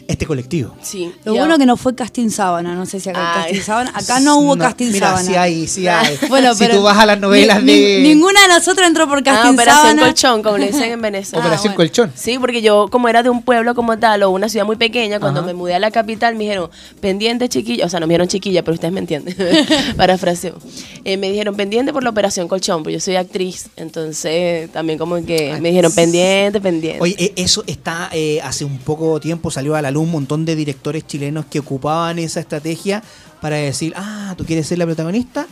este 0.09 0.27
colectivo. 0.27 0.75
Sí. 0.83 1.13
Lo 1.25 1.35
bueno 1.35 1.57
que 1.59 1.67
no 1.67 1.77
fue 1.77 1.95
casting 1.95 2.31
sábana, 2.31 2.75
no 2.75 2.87
sé 2.87 2.99
si 2.99 3.11
acá 3.11 3.35
Ay. 3.35 3.43
casting 3.53 3.61
sábana. 3.63 3.93
Acá 3.95 4.19
no 4.21 4.39
hubo 4.39 4.57
casting 4.57 4.91
mira, 4.91 5.09
sábana. 5.09 5.29
sí 5.29 5.35
hay, 5.37 5.67
sí 5.69 5.87
hay. 5.87 6.19
Bueno, 6.29 6.55
si 6.55 6.61
pero 6.65 6.77
tú 6.79 6.83
vas 6.83 6.97
a 6.99 7.05
las 7.07 7.21
novelas 7.21 7.63
ni- 7.63 7.73
de 7.79 7.99
ni- 8.01 8.09
ninguna 8.15 8.41
de 8.43 8.49
nosotras 8.49 8.89
entró 8.89 9.07
por 9.07 9.19
Ah, 9.19 9.23
casting 9.23 9.51
Operación 9.53 9.83
sábana. 9.83 10.03
Colchón, 10.03 10.43
como 10.43 10.59
le 10.59 10.67
dicen 10.73 10.91
en 10.93 11.01
Venezuela. 11.03 11.45
Operación 11.45 11.73
Ah, 11.73 11.77
bueno. 11.77 11.91
Colchón. 11.91 12.13
Sí, 12.17 12.39
porque 12.39 12.63
yo, 12.63 12.89
como 12.91 13.09
era 13.09 13.23
de 13.23 13.29
un 13.31 13.43
pueblo 13.43 13.75
como 13.75 13.99
tal, 13.99 14.23
o 14.23 14.31
una 14.31 14.49
ciudad 14.49 14.65
muy 14.67 14.77
pequeña, 14.77 15.21
cuando 15.21 15.41
Ajá. 15.41 15.47
me 15.47 15.53
mudé 15.55 15.75
a 15.75 15.79
la 15.79 15.91
capital, 15.91 16.35
me 16.35 16.45
dijeron, 16.45 16.71
pendiente 17.01 17.49
chiquilla, 17.51 17.85
o 17.85 17.89
sea, 17.91 18.01
no 18.01 18.07
me 18.07 18.13
dijeron 18.15 18.29
chiquilla, 18.29 18.63
pero 18.65 18.75
ustedes 18.77 18.93
me 18.95 19.01
entienden, 19.01 19.37
parafraseo. 19.97 20.57
Eh, 21.05 21.17
me 21.19 21.31
dijeron, 21.31 21.55
pendiente 21.55 21.93
por 21.93 22.03
la 22.03 22.11
operación 22.11 22.49
colchón, 22.49 22.83
porque 22.83 22.95
yo 22.95 23.01
soy 23.01 23.17
actriz, 23.17 23.69
entonces 23.77 24.71
también 24.73 24.99
como 24.99 25.17
que 25.25 25.57
me 25.61 25.69
dijeron, 25.69 25.93
pendiente, 25.93 26.61
pendiente. 26.63 27.03
Oye, 27.03 27.15
eh, 27.19 27.33
eso 27.37 27.63
está, 27.67 28.09
eh, 28.13 28.41
hace 28.43 28.65
un 28.65 28.79
poco 28.79 29.21
tiempo 29.21 29.51
salió 29.51 29.75
a 29.77 29.83
la 29.83 29.91
luz 29.91 29.98
un 30.01 30.11
montón 30.11 30.45
de 30.45 30.57
directores 30.57 31.07
chilenos 31.07 31.47
que 31.47 31.61
ocupaban 31.61 32.19
esa 32.19 32.41
estrategia 32.41 33.03
para 33.41 33.57
decir, 33.57 33.93
ah, 33.97 34.35
¿tú 34.37 34.45
quieres 34.45 34.67
ser 34.67 34.79
la 34.79 34.87
protagonista? 34.87 35.47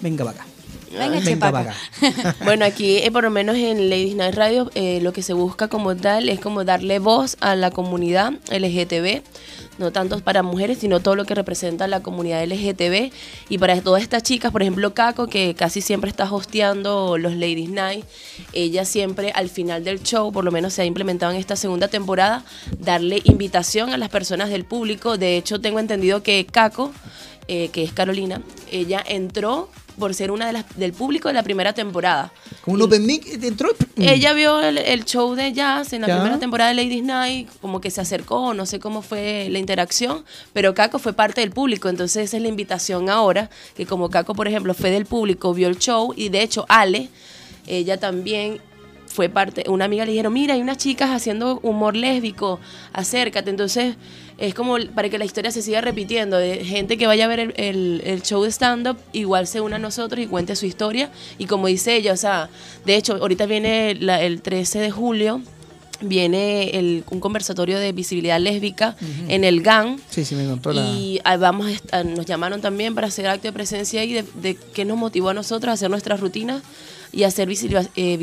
Venga 0.00 0.24
para 0.24 0.42
acá. 0.42 0.49
Venga, 0.90 1.22
chepaca. 1.22 1.74
Bueno, 2.44 2.64
aquí 2.64 2.98
eh, 2.98 3.10
por 3.10 3.22
lo 3.22 3.30
menos 3.30 3.56
en 3.56 3.88
Ladies 3.88 4.16
Night 4.16 4.34
Radio 4.34 4.70
eh, 4.74 5.00
lo 5.02 5.12
que 5.12 5.22
se 5.22 5.32
busca 5.32 5.68
como 5.68 5.96
tal 5.96 6.28
es 6.28 6.40
como 6.40 6.64
darle 6.64 6.98
voz 6.98 7.36
a 7.40 7.54
la 7.54 7.70
comunidad 7.70 8.32
LGTB, 8.50 9.22
no 9.78 9.92
tanto 9.92 10.18
para 10.20 10.42
mujeres, 10.42 10.78
sino 10.78 11.00
todo 11.00 11.14
lo 11.14 11.24
que 11.24 11.34
representa 11.34 11.86
la 11.86 12.00
comunidad 12.00 12.44
LGTB. 12.44 13.12
Y 13.48 13.58
para 13.58 13.80
todas 13.80 14.02
estas 14.02 14.22
chicas, 14.22 14.50
por 14.50 14.62
ejemplo, 14.62 14.92
Caco, 14.92 15.28
que 15.28 15.54
casi 15.54 15.80
siempre 15.80 16.10
está 16.10 16.30
hosteando 16.30 17.18
los 17.18 17.34
Ladies 17.34 17.70
Night, 17.70 18.04
ella 18.52 18.84
siempre 18.84 19.32
al 19.34 19.48
final 19.48 19.84
del 19.84 20.02
show, 20.02 20.32
por 20.32 20.44
lo 20.44 20.50
menos 20.50 20.74
se 20.74 20.82
ha 20.82 20.84
implementado 20.84 21.32
en 21.32 21.38
esta 21.38 21.56
segunda 21.56 21.88
temporada, 21.88 22.44
darle 22.78 23.20
invitación 23.24 23.90
a 23.90 23.96
las 23.96 24.08
personas 24.08 24.50
del 24.50 24.64
público. 24.64 25.18
De 25.18 25.36
hecho, 25.36 25.60
tengo 25.60 25.78
entendido 25.78 26.22
que 26.22 26.44
Caco, 26.46 26.92
eh, 27.46 27.68
que 27.72 27.82
es 27.82 27.92
Carolina, 27.92 28.42
ella 28.70 29.02
entró 29.06 29.70
por 30.00 30.14
ser 30.14 30.32
una 30.32 30.48
de 30.48 30.54
las 30.54 30.64
del 30.76 30.92
público 30.92 31.28
de 31.28 31.34
la 31.34 31.44
primera 31.44 31.72
temporada. 31.72 32.32
Como 32.62 32.74
un 32.74 32.82
open 32.82 33.06
mic 33.06 33.24
dentro. 33.38 33.68
Ella 33.96 34.32
vio 34.32 34.60
el, 34.60 34.78
el 34.78 35.04
show 35.04 35.34
de 35.36 35.52
jazz 35.52 35.92
en 35.92 36.00
la 36.00 36.08
Ya. 36.08 36.16
primera 36.16 36.38
temporada 36.40 36.70
de 36.70 36.76
Ladies 36.82 37.04
Night, 37.04 37.48
como 37.60 37.80
que 37.80 37.90
se 37.92 38.00
acercó, 38.00 38.52
no 38.54 38.66
sé 38.66 38.80
cómo 38.80 39.02
fue 39.02 39.46
la 39.50 39.58
interacción, 39.60 40.24
pero 40.52 40.74
Caco 40.74 40.98
fue 40.98 41.12
parte 41.12 41.42
del 41.42 41.50
público, 41.52 41.88
entonces 41.88 42.24
esa 42.24 42.38
es 42.38 42.42
la 42.42 42.48
invitación 42.48 43.08
ahora, 43.10 43.50
que 43.76 43.86
como 43.86 44.08
Caco, 44.10 44.34
por 44.34 44.48
ejemplo, 44.48 44.74
fue 44.74 44.90
del 44.90 45.06
público, 45.06 45.54
vio 45.54 45.68
el 45.68 45.78
show 45.78 46.12
y 46.16 46.30
de 46.30 46.42
hecho 46.42 46.64
Ale, 46.68 47.10
ella 47.66 47.98
también 48.00 48.60
fue 49.12 49.28
parte, 49.28 49.64
una 49.68 49.86
amiga 49.86 50.04
le 50.04 50.12
dijeron, 50.12 50.32
mira, 50.32 50.54
hay 50.54 50.60
unas 50.62 50.76
chicas 50.78 51.10
haciendo 51.10 51.58
humor 51.64 51.96
lésbico, 51.96 52.60
acércate. 52.92 53.50
Entonces 53.50 53.96
es 54.38 54.54
como 54.54 54.76
para 54.94 55.08
que 55.10 55.18
la 55.18 55.24
historia 55.24 55.50
se 55.50 55.62
siga 55.62 55.80
repitiendo, 55.80 56.36
de 56.38 56.64
gente 56.64 56.96
que 56.96 57.08
vaya 57.08 57.24
a 57.24 57.28
ver 57.28 57.40
el, 57.40 57.54
el- 57.56 58.02
el 58.04 58.22
show 58.22 58.42
de 58.44 58.50
stand-up, 58.52 58.96
igual 59.12 59.48
se 59.48 59.60
una 59.60 59.76
a 59.76 59.78
nosotros 59.80 60.24
y 60.24 60.28
cuente 60.28 60.54
su 60.54 60.64
historia. 60.64 61.10
Y 61.38 61.46
como 61.46 61.66
dice 61.66 61.96
ella, 61.96 62.12
o 62.12 62.16
sea, 62.16 62.48
de 62.86 62.94
hecho, 62.94 63.14
ahorita 63.16 63.46
viene 63.46 63.96
la- 63.96 64.22
el 64.22 64.40
13 64.42 64.78
de 64.78 64.90
julio, 64.92 65.42
viene 66.02 66.70
el- 66.78 67.04
un 67.10 67.20
conversatorio 67.20 67.78
de 67.78 67.92
visibilidad 67.92 68.40
lésbica 68.40 68.96
en 69.28 69.44
el 69.44 69.60
GAN. 69.60 70.00
Sí, 70.08 70.24
sí, 70.24 70.34
me 70.34 70.46
contó 70.46 70.72
la... 70.72 70.82
Y 70.82 71.20
ah, 71.24 71.36
vamos 71.36 71.66
a 71.92 71.98
ah, 71.98 72.04
nos 72.04 72.24
llamaron 72.26 72.60
también 72.60 72.94
para 72.94 73.08
hacer 73.08 73.26
acto 73.26 73.48
de 73.48 73.52
presencia 73.52 74.00
ahí 74.00 74.12
de, 74.14 74.24
de 74.40 74.54
qué 74.72 74.84
nos 74.86 74.96
motivó 74.96 75.28
a 75.30 75.34
nosotros 75.34 75.70
a 75.70 75.74
hacer 75.74 75.90
nuestras 75.90 76.20
rutinas 76.20 76.62
y 77.12 77.24
hacer 77.24 77.48
eh, 77.96 78.16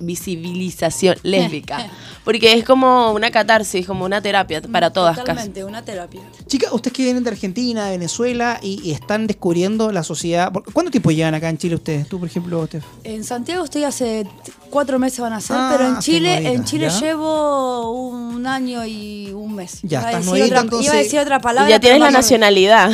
visibilización, 0.00 1.16
lésbica. 1.22 1.86
Porque 2.24 2.52
es 2.52 2.64
como 2.64 3.12
una 3.12 3.30
catarsis, 3.30 3.86
como 3.86 4.04
una 4.04 4.20
terapia 4.20 4.60
para 4.60 4.90
todas 4.92 5.16
casi. 5.16 5.28
Totalmente, 5.28 5.64
una 5.64 5.82
terapia. 5.82 6.20
Chicas, 6.46 6.70
ustedes 6.72 6.94
que 6.94 7.02
vienen 7.04 7.24
de 7.24 7.30
Argentina, 7.30 7.86
de 7.86 7.92
Venezuela 7.92 8.58
y, 8.62 8.82
y 8.84 8.90
están 8.92 9.26
descubriendo 9.26 9.90
la 9.92 10.02
sociedad. 10.02 10.52
¿por- 10.52 10.70
¿Cuánto 10.72 10.90
tiempo 10.90 11.10
llevan 11.10 11.34
acá 11.34 11.48
en 11.48 11.56
Chile 11.56 11.76
ustedes? 11.76 12.06
Tú, 12.06 12.18
por 12.18 12.28
ejemplo, 12.28 12.66
Steph. 12.66 12.84
En 13.04 13.24
Santiago 13.24 13.64
estoy 13.64 13.84
hace 13.84 14.26
cuatro 14.68 14.98
meses 14.98 15.20
van 15.20 15.32
a 15.32 15.40
ser, 15.40 15.56
Ah, 15.58 15.74
pero 15.74 15.88
en 15.88 15.98
Chile, 16.00 16.28
nuevita, 16.32 16.50
en 16.52 16.64
Chile 16.64 16.88
¿ya? 16.90 17.00
llevo 17.00 17.92
un 18.10 18.46
año 18.46 18.84
y 18.84 19.32
un 19.32 19.54
mes. 19.54 19.78
Ya, 19.82 20.00
iba, 20.00 20.08
a 20.08 20.10
estás 20.10 20.20
decir 20.26 20.30
nuevita, 20.30 20.46
otra, 20.56 20.60
entonces- 20.64 20.86
iba 20.86 20.94
a 20.94 20.98
decir 21.02 21.20
otra 21.20 21.40
palabra. 21.40 21.70
Y 21.70 21.72
ya 21.72 21.80
tienes 21.80 22.00
la 22.00 22.10
nacionalidad. 22.10 22.90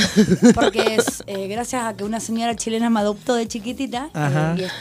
Porque 0.55 0.95
es 0.95 1.25
eh, 1.26 1.49
gracias 1.49 1.83
a 1.85 1.95
que 1.97 2.05
una 2.05 2.21
señora 2.21 2.55
chilena 2.55 2.88
me 2.88 3.00
adoptó 3.00 3.35
de 3.35 3.49
chiquitita 3.49 4.11
Ajá. 4.12 4.55
eh, 4.57 4.61
y 4.61 4.62
es- 4.64 4.73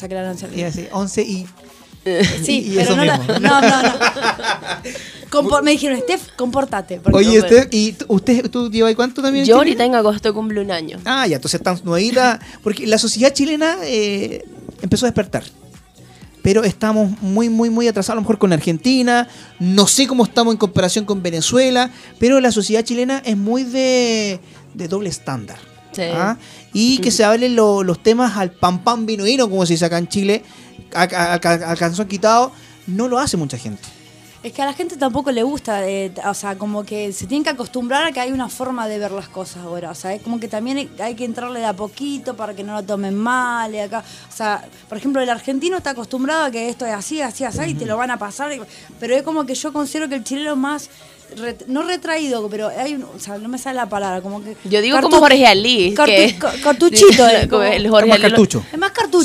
saqué 0.00 0.14
la 0.14 0.22
decir 0.32 0.88
11 0.92 1.22
y... 1.22 1.46
Sí, 2.42 2.64
y 2.66 2.70
pero 2.70 2.80
eso 2.80 2.96
no, 2.96 3.04
la- 3.04 3.18
no, 3.18 3.38
no, 3.60 3.60
no. 3.60 3.92
Compor- 5.30 5.62
me 5.62 5.72
dijeron, 5.72 6.00
Steph, 6.00 6.28
compórtate. 6.34 7.00
Oye, 7.12 7.38
usted, 7.38 7.68
¿y 7.70 7.92
tú- 7.92 8.06
usted 8.08 8.50
tú 8.50 8.70
llevas 8.70 8.94
cuánto 8.94 9.20
también? 9.22 9.44
Yo 9.44 9.56
ahorita 9.56 9.84
en 9.84 9.94
agosto 9.94 10.32
cumple 10.34 10.60
un 10.62 10.70
año. 10.70 10.98
Ah, 11.04 11.26
ya, 11.26 11.36
entonces 11.36 11.60
están 11.60 11.78
nuevita. 11.84 12.40
Porque 12.62 12.86
la 12.86 12.98
sociedad 12.98 13.32
chilena 13.32 13.76
eh, 13.84 14.44
empezó 14.82 15.04
a 15.06 15.08
despertar. 15.10 15.44
Pero 16.42 16.64
estamos 16.64 17.20
muy, 17.20 17.50
muy, 17.50 17.68
muy 17.68 17.86
atrasados, 17.86 18.12
a 18.12 18.14
lo 18.16 18.22
mejor 18.22 18.38
con 18.38 18.52
Argentina. 18.54 19.28
No 19.58 19.86
sé 19.86 20.06
cómo 20.06 20.24
estamos 20.24 20.54
en 20.54 20.58
comparación 20.58 21.04
con 21.04 21.22
Venezuela. 21.22 21.90
Pero 22.18 22.40
la 22.40 22.50
sociedad 22.50 22.82
chilena 22.82 23.22
es 23.24 23.36
muy 23.36 23.62
de, 23.62 24.40
de 24.74 24.88
doble 24.88 25.10
estándar. 25.10 25.58
Sí. 25.92 26.02
¿ah? 26.14 26.36
Y 26.72 26.98
que 26.98 27.10
se 27.10 27.24
hablen 27.24 27.56
lo- 27.56 27.82
los 27.82 28.02
temas 28.02 28.36
al 28.36 28.50
pam 28.52 28.82
pam 28.84 29.06
vino 29.06 29.24
vino, 29.24 29.48
como 29.50 29.66
se 29.66 29.72
dice 29.74 29.84
acá 29.86 29.98
en 29.98 30.08
Chile, 30.08 30.42
al 30.94 31.40
canzón 31.78 32.06
quitado. 32.08 32.52
No 32.86 33.08
lo 33.08 33.18
hace 33.18 33.36
mucha 33.36 33.56
gente. 33.58 33.82
Es 34.42 34.54
que 34.54 34.62
a 34.62 34.64
la 34.64 34.72
gente 34.72 34.96
tampoco 34.96 35.30
le 35.32 35.42
gusta, 35.42 35.86
eh, 35.86 36.10
o 36.24 36.32
sea, 36.32 36.56
como 36.56 36.82
que 36.82 37.12
se 37.12 37.26
tienen 37.26 37.44
que 37.44 37.50
acostumbrar 37.50 38.04
a 38.04 38.12
que 38.12 38.20
hay 38.20 38.32
una 38.32 38.48
forma 38.48 38.88
de 38.88 38.98
ver 38.98 39.10
las 39.10 39.28
cosas 39.28 39.58
ahora. 39.64 39.90
O 39.90 39.94
sea, 39.94 40.14
es 40.14 40.22
como 40.22 40.40
que 40.40 40.48
también 40.48 40.88
hay, 40.98 41.14
que 41.14 41.26
entrarle 41.26 41.60
de 41.60 41.66
a 41.66 41.74
poquito 41.74 42.34
para 42.34 42.54
que 42.54 42.64
no 42.64 42.72
lo 42.72 42.82
tomen 42.82 43.14
mal. 43.14 43.74
y 43.74 43.78
acá, 43.80 44.02
o 44.28 44.34
sea, 44.34 44.66
por 44.88 44.96
ejemplo, 44.96 45.20
el 45.20 45.28
argentino 45.28 45.76
está 45.76 45.90
acostumbrado 45.90 46.44
a 46.46 46.50
que 46.50 46.70
esto 46.70 46.86
es 46.86 46.94
así, 46.94 47.20
así, 47.20 47.44
así, 47.44 47.60
y 47.66 47.74
te 47.74 47.84
lo 47.84 47.98
van 47.98 48.10
a 48.10 48.18
pasar. 48.18 48.50
Pero 48.98 49.14
es 49.14 49.22
como 49.24 49.44
que 49.44 49.54
yo 49.54 49.74
considero 49.74 50.08
que 50.08 50.14
el 50.14 50.24
chileno 50.24 50.52
es 50.52 50.56
más, 50.58 50.88
no 51.68 51.82
retraído, 51.82 52.48
pero 52.48 52.68
hay 52.68 52.94
un, 52.94 53.04
o 53.04 53.18
sea, 53.18 53.38
no 53.38 53.48
me 53.48 53.58
sale 53.58 53.76
la 53.76 53.88
palabra, 53.88 54.20
como 54.20 54.42
que... 54.42 54.56
Yo 54.64 54.80
digo 54.80 54.96
cartu- 54.98 55.02
como 55.02 55.18
Jorge 55.18 55.46
Ali. 55.46 55.94
cartu- 55.94 56.06
que- 56.06 56.36
ca- 56.38 56.54
cartuchito. 56.62 57.26
eh, 57.28 57.48
el 57.76 57.88
Jorge 57.88 58.02
Como 58.08 58.14
Ali- 58.14 58.22
cartucho. 58.22 58.64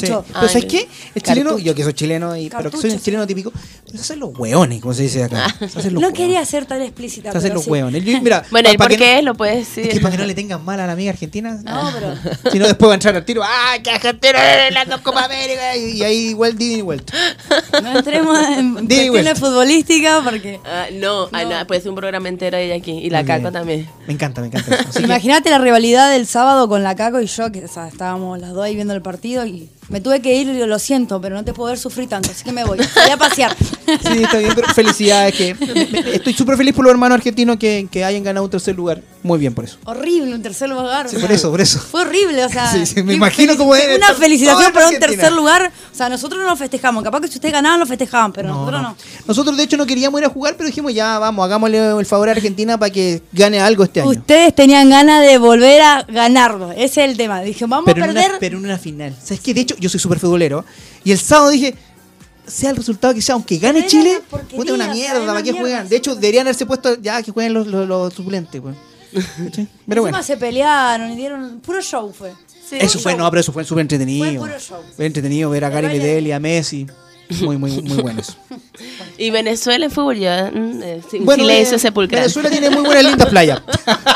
Cartucho. 0.01 0.23
Sí. 0.27 0.33
Pero 0.33 0.47
¿sabes 0.47 0.65
qué? 0.65 0.87
El 1.15 1.21
chileno, 1.21 1.49
cartucho. 1.51 1.65
yo 1.65 1.75
que 1.75 1.83
soy 1.83 1.93
chileno, 1.93 2.35
y, 2.37 2.49
pero 2.49 2.71
que 2.71 2.77
soy 2.77 2.89
un 2.91 2.99
chileno 3.01 3.25
típico, 3.27 3.51
se 3.91 3.97
hacen 3.97 4.19
los 4.19 4.37
hueones, 4.37 4.81
como 4.81 4.93
se 4.93 5.03
dice 5.03 5.23
acá. 5.23 5.47
Se 5.59 5.65
hacen 5.65 5.93
los 5.93 6.01
No 6.01 6.07
hueones. 6.07 6.13
quería 6.17 6.45
ser 6.45 6.65
tan 6.65 6.81
explícita. 6.81 7.31
Se 7.31 7.37
hacen 7.37 7.53
los 7.53 7.63
sí. 7.63 7.69
hueones. 7.69 8.03
Yo- 8.03 8.21
Mira, 8.21 8.43
Bueno, 8.51 8.67
pa- 8.69 8.73
¿y 8.73 8.77
pa 8.77 8.83
por 8.85 8.91
que 8.91 8.97
qué? 8.97 9.15
no- 9.17 9.21
Lo 9.31 9.35
puedes 9.35 9.67
Es 9.69 9.73
que 9.75 9.81
decir. 9.83 10.01
para 10.01 10.11
que 10.15 10.21
no 10.21 10.25
le 10.27 10.33
tengan 10.35 10.63
mal 10.63 10.79
a 10.79 10.87
la 10.87 10.93
amiga 10.93 11.11
argentina. 11.11 11.59
No, 11.63 11.91
pero... 11.93 12.15
Si 12.51 12.59
no, 12.59 12.65
después 12.67 12.89
va 12.89 12.93
a 12.93 12.95
entrar 12.95 13.15
al 13.15 13.25
tiro. 13.25 13.41
¡Ah, 13.43 13.75
que 13.83 13.89
argentina 13.91 14.67
en 14.67 14.73
la 14.73 14.85
Copa 15.01 15.25
América! 15.25 15.75
Y, 15.75 15.97
y 15.97 16.03
ahí 16.03 16.17
igual 16.29 16.57
di 16.57 16.75
y 16.75 16.81
vuelta. 16.81 17.13
No 17.83 17.97
entremos 17.97 18.37
en 18.57 18.73
cuestiones 18.87 19.39
futbolísticas 19.39 20.23
porque... 20.23 20.59
Ah, 20.65 20.85
no, 20.93 21.27
ah, 21.31 21.43
No. 21.43 21.59
no, 21.59 21.67
puede 21.67 21.81
ser 21.81 21.89
un 21.89 21.95
programa 21.95 22.29
entero 22.29 22.57
de 22.57 22.65
ella 22.65 22.75
aquí. 22.75 22.91
Y 22.91 23.09
la 23.09 23.19
Muy 23.19 23.27
Caco 23.27 23.41
bien. 23.41 23.53
también. 23.53 23.89
Me 24.07 24.13
encanta, 24.13 24.41
me 24.41 24.47
encanta. 24.47 24.77
Imagínate 24.99 25.49
la 25.49 25.57
rivalidad 25.57 26.11
del 26.11 26.25
sábado 26.27 26.67
con 26.69 26.83
la 26.83 26.95
Caco 26.95 27.19
y 27.21 27.27
yo, 27.27 27.51
que 27.51 27.65
o 27.65 27.67
sea, 27.67 27.87
estábamos 27.87 28.39
las 28.39 28.51
dos 28.53 28.63
ahí 28.63 28.75
viendo 28.75 28.93
el 28.93 29.01
partido 29.01 29.45
y 29.45 29.69
me 29.89 30.01
tuve 30.01 30.21
que 30.21 30.33
ir 30.35 30.47
y 30.47 30.65
lo 30.65 30.79
siento, 30.79 31.19
pero 31.21 31.35
no 31.35 31.43
te 31.43 31.53
puedo 31.53 31.69
ver 31.69 31.77
sufrir 31.79 32.09
tanto, 32.09 32.31
así 32.31 32.43
que 32.43 32.51
me 32.51 32.63
voy. 32.63 32.77
Voy 32.77 33.11
a 33.11 33.17
pasear. 33.17 33.55
Sí, 33.57 34.23
está 34.23 34.37
bien, 34.39 34.51
pero 34.55 34.67
felicidades. 34.73 35.35
Que 35.35 35.49
estoy 36.13 36.33
súper 36.33 36.57
feliz 36.57 36.73
por 36.73 36.83
los 36.85 36.91
hermanos 36.91 37.17
argentinos 37.17 37.57
que, 37.57 37.87
que 37.91 38.03
hayan 38.03 38.23
ganado 38.23 38.45
un 38.45 38.49
tercer 38.51 38.75
lugar. 38.75 39.01
Muy 39.21 39.39
bien 39.39 39.53
por 39.53 39.65
eso. 39.65 39.77
horrible, 39.85 40.33
un 40.35 40.41
tercer 40.41 40.69
lugar. 40.69 41.05
o 41.05 41.09
Sí, 41.09 41.15
sea, 41.17 41.25
por 41.25 41.31
eso, 41.31 41.51
por 41.51 41.61
eso. 41.61 41.79
Fue 41.79 42.01
horrible, 42.01 42.45
o 42.45 42.49
sea. 42.49 42.71
Sí, 42.71 42.85
sí, 42.85 43.03
me 43.03 43.13
imagino 43.13 43.55
cómo 43.57 43.73
debe 43.75 43.95
Una 43.97 44.13
felicitación 44.13 44.71
para 44.73 44.87
un 44.89 44.99
tercer 44.99 45.31
lugar. 45.31 45.71
O 45.91 45.95
sea, 45.95 46.09
nosotros 46.09 46.41
no 46.41 46.47
lo 46.49 46.55
festejamos. 46.55 47.03
Capaz 47.03 47.21
que 47.21 47.27
si 47.27 47.35
ustedes 47.35 47.53
ganaban, 47.53 47.79
lo 47.79 47.85
festejaban, 47.85 48.31
pero 48.33 48.49
No, 48.49 48.55
nosotros 48.55 48.81
no. 48.81 48.89
no. 48.89 48.95
Nosotros, 49.27 49.57
de 49.57 49.63
hecho, 49.63 49.77
no 49.77 49.85
queríamos 49.85 50.19
ir 50.19 50.25
a 50.25 50.29
jugar, 50.29 50.55
pero 50.57 50.67
dijimos 50.67 50.93
ya, 50.93 51.17
vamos, 51.19 51.43
hagámosle 51.45 51.99
el 51.99 52.05
favor 52.05 52.29
a 52.29 52.31
Argentina 52.33 52.77
para 52.77 52.91
que 52.91 53.21
gane 53.31 53.59
algo 53.59 53.83
este 53.83 54.01
año. 54.01 54.09
Ustedes 54.09 54.53
tenían 54.55 54.89
ganas 54.89 55.21
de 55.25 55.37
volver 55.37 55.81
a 55.81 56.03
ganarlo. 56.03 56.71
Ese 56.71 57.03
es 57.03 57.09
el 57.09 57.17
tema. 57.17 57.41
Dije, 57.41 57.65
vamos 57.67 57.85
pero, 57.85 58.03
a 58.03 58.07
en 58.07 58.13
perder. 58.13 58.29
una, 58.31 58.39
pero 58.39 58.57
en 58.57 58.65
una 58.65 58.77
final. 58.77 59.15
¿Sabes 59.23 59.39
qué? 59.41 59.53
De 59.53 59.61
hecho, 59.61 59.74
yo 59.79 59.89
soy 59.89 59.99
súper 59.99 60.19
futbolero. 60.19 60.65
Y 61.03 61.11
el 61.11 61.19
sábado 61.19 61.49
dije, 61.49 61.75
sea 62.47 62.69
el 62.71 62.77
resultado 62.77 63.13
que 63.13 63.21
sea, 63.21 63.33
aunque 63.35 63.57
gane 63.57 63.85
Chile, 63.87 64.21
puta 64.55 64.73
una 64.73 64.93
mierda, 64.93 65.25
¿para 65.25 65.41
qué 65.43 65.53
juegan? 65.53 65.89
De 65.89 65.95
hecho, 65.95 66.15
deberían 66.15 66.45
haberse 66.47 66.65
puesto 66.65 66.99
ya 67.01 67.21
que 67.21 67.31
jueguen 67.31 67.53
los, 67.53 67.67
los, 67.67 67.87
los 67.87 68.13
suplentes, 68.13 68.61
pues. 68.61 68.75
Pero 69.87 70.01
bueno. 70.01 70.21
se 70.23 70.37
pelearon 70.37 71.11
y 71.11 71.15
dieron. 71.15 71.59
Puro 71.61 71.81
show 71.81 72.11
fue. 72.11 72.33
Sí. 72.69 72.77
Eso 72.79 72.99
fue, 72.99 73.13
show. 73.13 73.19
no, 73.19 73.29
pero 73.29 73.41
eso 73.41 73.53
fue 73.53 73.63
súper 73.63 73.81
entretenido. 73.81 74.25
Fue 74.25 74.39
puro 74.39 74.59
show. 74.59 74.81
Fue 74.95 75.05
entretenido 75.05 75.51
ver 75.51 75.65
a 75.65 75.69
Gary. 75.69 75.87
Medel 75.87 76.27
y 76.27 76.31
a 76.31 76.39
Messi. 76.39 76.87
Muy, 77.41 77.57
muy, 77.57 77.81
muy 77.81 78.01
buenos. 78.01 78.37
Y 79.17 79.29
Venezuela 79.29 79.85
en 79.85 79.91
fútbol 79.91 80.17
ya. 80.17 80.51
mm, 80.53 80.83
eh, 80.83 81.01
sí, 81.09 81.19
Bueno, 81.19 81.43
silencio 81.45 81.77
eh, 81.77 81.79
sepulcral. 81.79 82.23
Venezuela 82.23 82.49
tiene 82.49 82.69
muy 82.69 82.83
buenas 82.83 83.05
lindas 83.05 83.29
playas. 83.29 83.61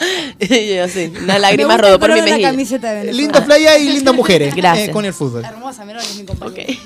Y 0.40 0.74
yo 0.76 0.88
sí, 0.88 1.12
una 1.22 1.38
lágrima 1.38 1.76
rodó 1.76 1.98
por 1.98 2.12
mi 2.14 2.20
mejilla. 2.22 2.50
camiseta 2.50 2.88
de 2.90 2.94
Venezuela. 3.00 3.22
lindas 3.22 3.44
playas 3.44 3.80
y 3.80 3.88
lindas 3.90 4.14
mujeres. 4.14 4.54
Gracias. 4.54 4.88
eh, 4.88 4.92
con 4.92 5.04
el 5.04 5.12
fútbol. 5.12 5.44
Hermosa, 5.44 5.84
mira 5.84 6.00
que 6.00 6.06
es 6.06 6.16
mi. 6.16 6.78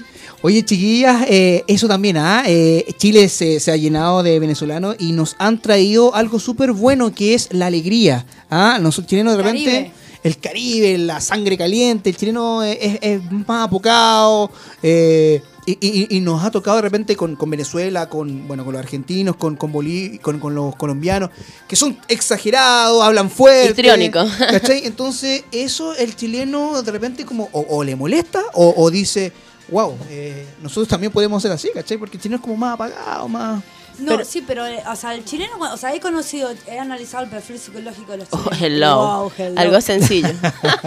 Oye, 0.45 0.65
chiquillas, 0.65 1.25
eh, 1.29 1.63
eso 1.69 1.87
también, 1.87 2.17
¿ah? 2.17 2.43
Eh, 2.47 2.85
Chile 2.99 3.29
se, 3.29 3.61
se 3.61 3.71
ha 3.71 3.77
llenado 3.77 4.23
de 4.25 4.41
venezolanos 4.41 4.97
y 4.99 5.13
nos 5.13 5.37
han 5.39 5.61
traído 5.63 6.15
algo 6.17 6.41
súper 6.41 6.73
bueno 6.73 7.15
que 7.15 7.35
es 7.35 7.49
la 7.53 7.67
alegría. 7.67 8.27
¿ah? 8.51 8.79
Nosotros 8.81 9.09
chilenos 9.09 9.37
de 9.37 9.43
repente, 9.43 9.65
Caribe. 9.71 9.93
el 10.25 10.39
Caribe, 10.39 10.99
la 10.99 11.21
sangre 11.21 11.57
caliente, 11.57 12.11
el 12.11 12.17
chileno 12.17 12.63
es, 12.65 12.77
es- 12.81 12.99
es 13.03 13.21
más 13.47 13.67
apocado. 13.69 14.51
eh, 14.83 15.41
y, 15.65 15.79
y- 15.81 16.17
y 16.17 16.21
nos 16.21 16.43
ha 16.45 16.51
tocado 16.51 16.77
de 16.77 16.83
repente 16.83 17.15
con, 17.17 17.37
con 17.37 17.49
Venezuela, 17.51 18.09
con 18.09 18.49
bueno 18.49 18.65
con 18.65 18.73
los 18.75 18.83
argentinos, 18.83 19.37
con, 19.37 19.57
con, 19.57 19.73
Bolí- 19.73 20.21
con, 20.21 20.39
con 20.41 20.55
los 20.55 20.75
colombianos, 20.77 21.31
que 21.69 21.77
son 21.77 21.99
exagerados, 22.09 23.03
hablan 23.03 23.31
fuerte. 23.31 23.69
Histriónico. 23.71 24.25
¿Cachai? 24.39 24.85
Entonces, 24.87 25.45
eso 25.53 25.95
el 25.95 26.17
chileno 26.17 26.83
de 26.83 26.91
repente 26.91 27.25
como 27.25 27.49
o, 27.53 27.65
o 27.69 27.85
le 27.85 27.95
molesta 27.95 28.43
o, 28.55 28.75
o 28.77 28.91
dice, 28.91 29.33
wow, 29.69 29.97
eh, 30.11 30.47
nosotros 30.63 30.89
también 30.89 31.13
podemos 31.13 31.41
ser 31.41 31.53
así, 31.53 31.69
¿cachai? 31.73 31.97
Porque 31.97 32.17
el 32.17 32.23
chileno 32.23 32.37
es 32.37 32.43
como 32.43 32.57
más 32.57 32.75
apagado, 32.75 33.29
más... 33.29 33.63
No, 33.99 34.13
Pero- 34.13 34.25
sí, 34.25 34.43
pero, 34.45 34.67
eh, 34.67 34.83
o 34.91 34.97
sea, 34.97 35.15
el 35.15 35.23
chileno, 35.25 35.53
o 35.61 35.77
sea, 35.77 35.95
he 35.95 36.01
conocido, 36.01 36.51
he 36.67 36.79
analizado 36.79 37.25
el 37.25 37.31
perfil 37.31 37.59
psicológico 37.59 38.11
de 38.13 38.19
los 38.19 38.29
Oh, 38.31 38.39
chilenos. 38.51 38.61
hello. 38.63 38.97
Wow, 38.97 39.33
hello. 39.37 39.61
Algo 39.61 39.81
sencillo. 39.83 40.31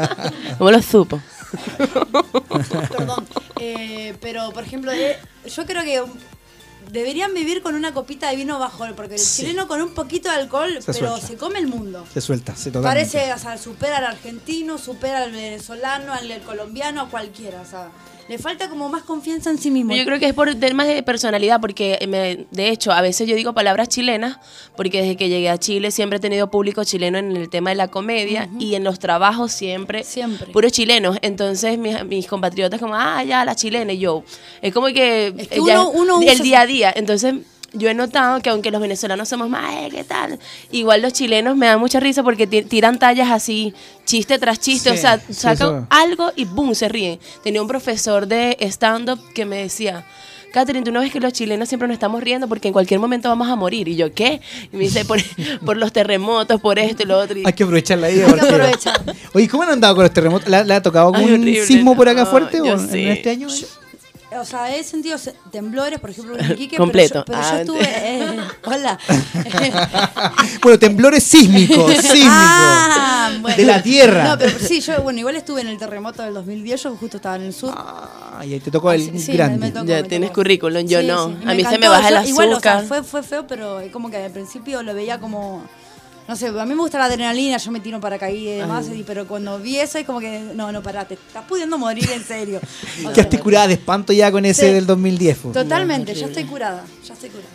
¿Cómo 0.58 0.72
lo 0.72 0.82
supo? 0.82 1.22
Perdón. 2.90 3.26
Eh, 4.16 4.18
pero, 4.22 4.52
por 4.52 4.64
ejemplo, 4.64 4.92
yo 4.94 5.66
creo 5.66 5.84
que 5.84 6.04
deberían 6.92 7.34
vivir 7.34 7.62
con 7.62 7.76
una 7.76 7.94
copita 7.94 8.30
de 8.30 8.36
vino 8.36 8.60
bajo, 8.60 8.86
porque 8.96 9.16
el 9.16 9.20
Sí. 9.20 9.42
chileno 9.42 9.68
con 9.68 9.82
un 9.82 9.94
poquito 9.94 10.30
de 10.30 10.36
alcohol, 10.36 10.72
Se 10.82 10.94
pero 10.94 11.10
suelta. 11.10 11.28
se 11.28 11.36
come 11.36 11.60
el 11.60 11.68
mundo. 11.68 12.06
Se 12.14 12.22
suelta, 12.22 12.56
se. 12.56 12.72
Parece, 12.72 13.34
o 13.34 13.38
sea, 13.40 13.58
supera 13.58 13.98
al 13.98 14.06
argentino, 14.06 14.78
supera 14.78 15.24
al 15.24 15.32
venezolano, 15.32 16.14
al 16.14 16.42
colombiano, 16.42 17.02
a 17.02 17.10
cualquiera, 17.10 17.62
o 17.62 17.66
sea, 17.66 17.90
le 18.28 18.40
falta 18.40 18.70
como 18.70 18.90
más 18.90 19.04
confianza 19.04 19.50
en 19.52 19.58
sí 19.60 19.70
mismo. 19.70 19.96
Yo 19.96 20.04
creo 20.04 20.20
que 20.20 20.26
es 20.28 20.34
por 20.34 20.54
temas 20.56 20.88
de 20.88 21.04
personalidad, 21.04 21.62
porque 21.62 22.00
me- 22.10 22.48
de 22.50 22.70
hecho 22.70 22.92
a 22.92 23.02
veces 23.02 23.28
yo 23.28 23.36
digo 23.36 23.54
palabras 23.54 23.88
chilenas, 23.90 24.38
porque 24.76 25.02
desde 25.02 25.16
que 25.16 25.30
llegué 25.30 25.50
a 25.50 25.60
Chile 25.60 25.92
siempre 25.92 26.18
he 26.18 26.20
tenido 26.20 26.50
público 26.50 26.84
chileno 26.84 27.18
en 27.20 27.36
el 27.38 27.50
tema 27.50 27.70
de 27.70 27.76
la 27.76 27.88
comedia 27.88 28.50
y 28.60 28.74
en 28.76 28.84
los 28.84 28.98
trabajos 28.98 29.52
siempre, 29.52 30.04
Siempre. 30.04 30.52
puros 30.52 30.72
chilenos. 30.72 31.18
Entonces 31.22 31.78
mis, 31.78 32.04
mis 32.06 32.26
compatriotas 32.28 32.80
como, 32.80 32.96
ah, 32.96 33.24
ya, 33.24 33.46
la 33.46 33.56
chilena, 33.56 33.94
y 33.94 34.00
yo. 34.00 34.24
Es 34.62 34.74
como 34.74 34.88
que, 34.88 35.28
Es 35.38 35.48
que 35.48 35.56
ella- 35.58 35.82
uno- 35.84 35.90
uno 35.92 36.22
el 36.22 36.28
usa- 36.34 36.44
día 36.44 36.62
a 36.62 36.66
día. 36.66 36.94
Entonces 36.96 37.36
yo 37.76 37.90
he 37.90 37.94
notado 37.94 38.42
que 38.42 38.50
aunque 38.50 38.72
los 38.72 38.82
venezolanos 38.82 39.30
somos 39.30 39.50
más, 39.50 39.72
"Eh, 39.76 39.90
¿qué 39.92 40.04
tal? 40.04 40.40
Igual 40.72 41.02
los 41.02 41.14
chilenos 41.14 41.56
me 41.56 41.68
dan 41.68 41.80
mucha 41.80 42.00
risa 42.00 42.24
porque 42.24 42.48
ti- 42.48 42.64
tiran 42.64 42.98
tallas 43.00 43.30
así, 43.32 43.74
chiste 44.06 44.40
tras 44.40 44.60
chiste, 44.60 44.92
Sí, 44.92 44.98
o 44.98 45.02
sea, 45.02 45.20
sacan 45.32 45.88
algo 45.90 46.32
y 46.36 46.46
boom, 46.46 46.74
se 46.76 46.88
ríen. 46.90 47.20
Tenía 47.44 47.62
un 47.62 47.68
profesor 47.68 48.28
de 48.28 48.58
stand-up 48.62 49.20
que 49.34 49.46
me 49.46 49.58
decía, 49.58 50.06
Catherine, 50.54 50.86
tú 50.86 50.92
no 50.94 51.02
ves 51.02 51.12
que 51.12 51.20
los 51.20 51.34
chilenos 51.34 51.68
siempre 51.68 51.86
nos 51.86 51.96
estamos 51.96 52.24
riendo 52.24 52.48
porque 52.48 52.70
en 52.70 52.74
cualquier 52.74 53.02
momento 53.02 53.28
vamos 53.28 53.50
a 53.50 53.58
morir. 53.58 53.90
Y 53.90 53.98
yo, 53.98 54.14
¿qué? 54.14 54.40
Y 54.72 54.78
me 54.78 54.84
dice, 54.86 55.04
por, 55.04 55.20
por 55.66 55.76
los 55.76 55.92
terremotos, 55.92 56.62
por 56.62 56.80
esto 56.80 57.04
y 57.04 57.06
lo 57.08 57.20
otro. 57.20 57.36
Hay 57.44 57.52
que 57.54 57.64
aprovechar 57.64 57.98
la 57.98 58.08
vida. 58.08 58.26
Hay 58.26 58.34
que 58.36 58.40
aprovechar. 58.48 59.02
Oye, 59.34 59.50
¿cómo 59.50 59.64
han 59.64 59.72
andado 59.72 59.96
con 59.96 60.04
los 60.06 60.14
terremotos? 60.14 60.48
¿Le, 60.48 60.64
le 60.64 60.74
ha 60.74 60.82
tocado 60.82 61.14
algún 61.14 61.44
sismo 61.66 61.94
por 61.98 62.08
acá 62.08 62.26
fuerte 62.26 62.62
o 62.62 62.66
en 62.80 63.08
este 63.12 63.30
año? 63.32 63.48
O 64.40 64.46
sea, 64.46 64.76
he 64.76 64.84
sentido 64.84 65.18
se- 65.18 65.34
temblores, 65.52 66.00
por 66.00 66.10
ejemplo, 66.10 66.38
en 66.38 66.52
Iquique, 66.54 66.78
Completo. 66.78 67.24
pero 67.26 67.38
yo, 67.42 67.44
pero 67.44 67.48
Ah, 67.48 67.52
yo 67.54 67.60
estuve... 67.60 67.84
eh, 67.84 68.38
hola. 68.66 69.00
bueno, 70.62 70.80
temblores 70.80 71.24
sísmicos, 71.24 71.92
sísmicos. 71.96 72.28
Ah, 72.32 73.32
bueno. 73.42 73.58
De 73.58 73.64
la 73.66 73.82
tierra. 73.82 74.24
No, 74.30 74.38
pero 74.38 74.58
sí, 74.60 74.82
yo, 74.82 75.02
bueno, 75.02 75.20
igual 75.20 75.36
estuve 75.36 75.62
en 75.62 75.68
el 75.68 75.78
terremoto 75.78 76.24
del 76.24 76.34
2010, 76.34 76.84
yo 76.84 76.96
justo 76.96 77.18
estaba 77.18 77.36
en 77.38 77.44
el 77.44 77.54
sur. 77.54 77.74
Ay, 78.38 78.54
ahí 78.54 78.60
te 78.60 78.72
tocó 78.72 78.92
el 78.92 79.02
Sí, 79.12 79.20
sí, 79.20 79.34
grande. 79.34 79.58
me 79.58 79.72
tocó, 79.72 79.86
Ya 79.86 80.04
tocó. 80.04 80.34
currículum, 80.34 80.86
yo 80.88 81.02
Sí, 81.02 81.08
no. 81.08 81.28
sí, 81.28 81.36
y 81.46 81.50
A 81.50 81.54
mí 81.54 81.64
se 81.66 81.78
me 81.78 81.88
baja 81.88 82.10
el 82.10 82.16
Yo- 82.24 82.30
Igual, 82.30 82.54
o 82.54 82.60
sea, 82.60 82.78
azúcar. 82.80 82.88
fue, 82.88 83.04
fue 83.04 83.24
feo, 83.24 83.48
pero 83.48 83.82
como 83.92 84.10
que 84.10 84.18
al 84.18 84.32
principio 84.32 84.84
lo 84.84 84.94
veía 84.94 85.20
como... 85.20 85.64
No 86.28 86.36
sé, 86.36 86.48
a 86.48 86.66
mí 86.66 86.74
me 86.74 86.82
gusta 86.82 86.98
la 86.98 87.06
adrenalina, 87.06 87.58
yo 87.58 87.72
me 87.72 87.80
tiro 87.80 88.00
para 88.00 88.18
caí 88.18 88.48
y 88.48 88.52
demás, 88.58 88.88
y- 88.94 89.04
pero 89.04 89.28
cuando 89.28 89.60
vi 89.60 89.78
eso 89.78 90.00
es 90.00 90.06
como 90.08 90.20
que, 90.20 90.40
no, 90.56 90.72
no, 90.72 90.82
parate, 90.82 91.14
estás 91.14 91.44
pudiendo 91.46 91.78
morir 91.78 92.10
en 92.12 92.24
serio. 92.24 92.60
Quedaste 93.14 93.40
curada 93.40 93.68
de 93.68 93.76
espanto 93.76 94.12
ya 94.12 94.32
con 94.32 94.44
ese 94.44 94.68
Sí. 94.70 94.74
del 94.74 94.88
2010. 94.88 95.38
po. 95.38 95.50
Totalmente, 95.52 96.16
ya 96.16 96.26
estoy 96.26 96.46
curada, 96.46 96.78
ya 96.78 96.82
estoy 96.82 96.92
curada. 96.92 96.95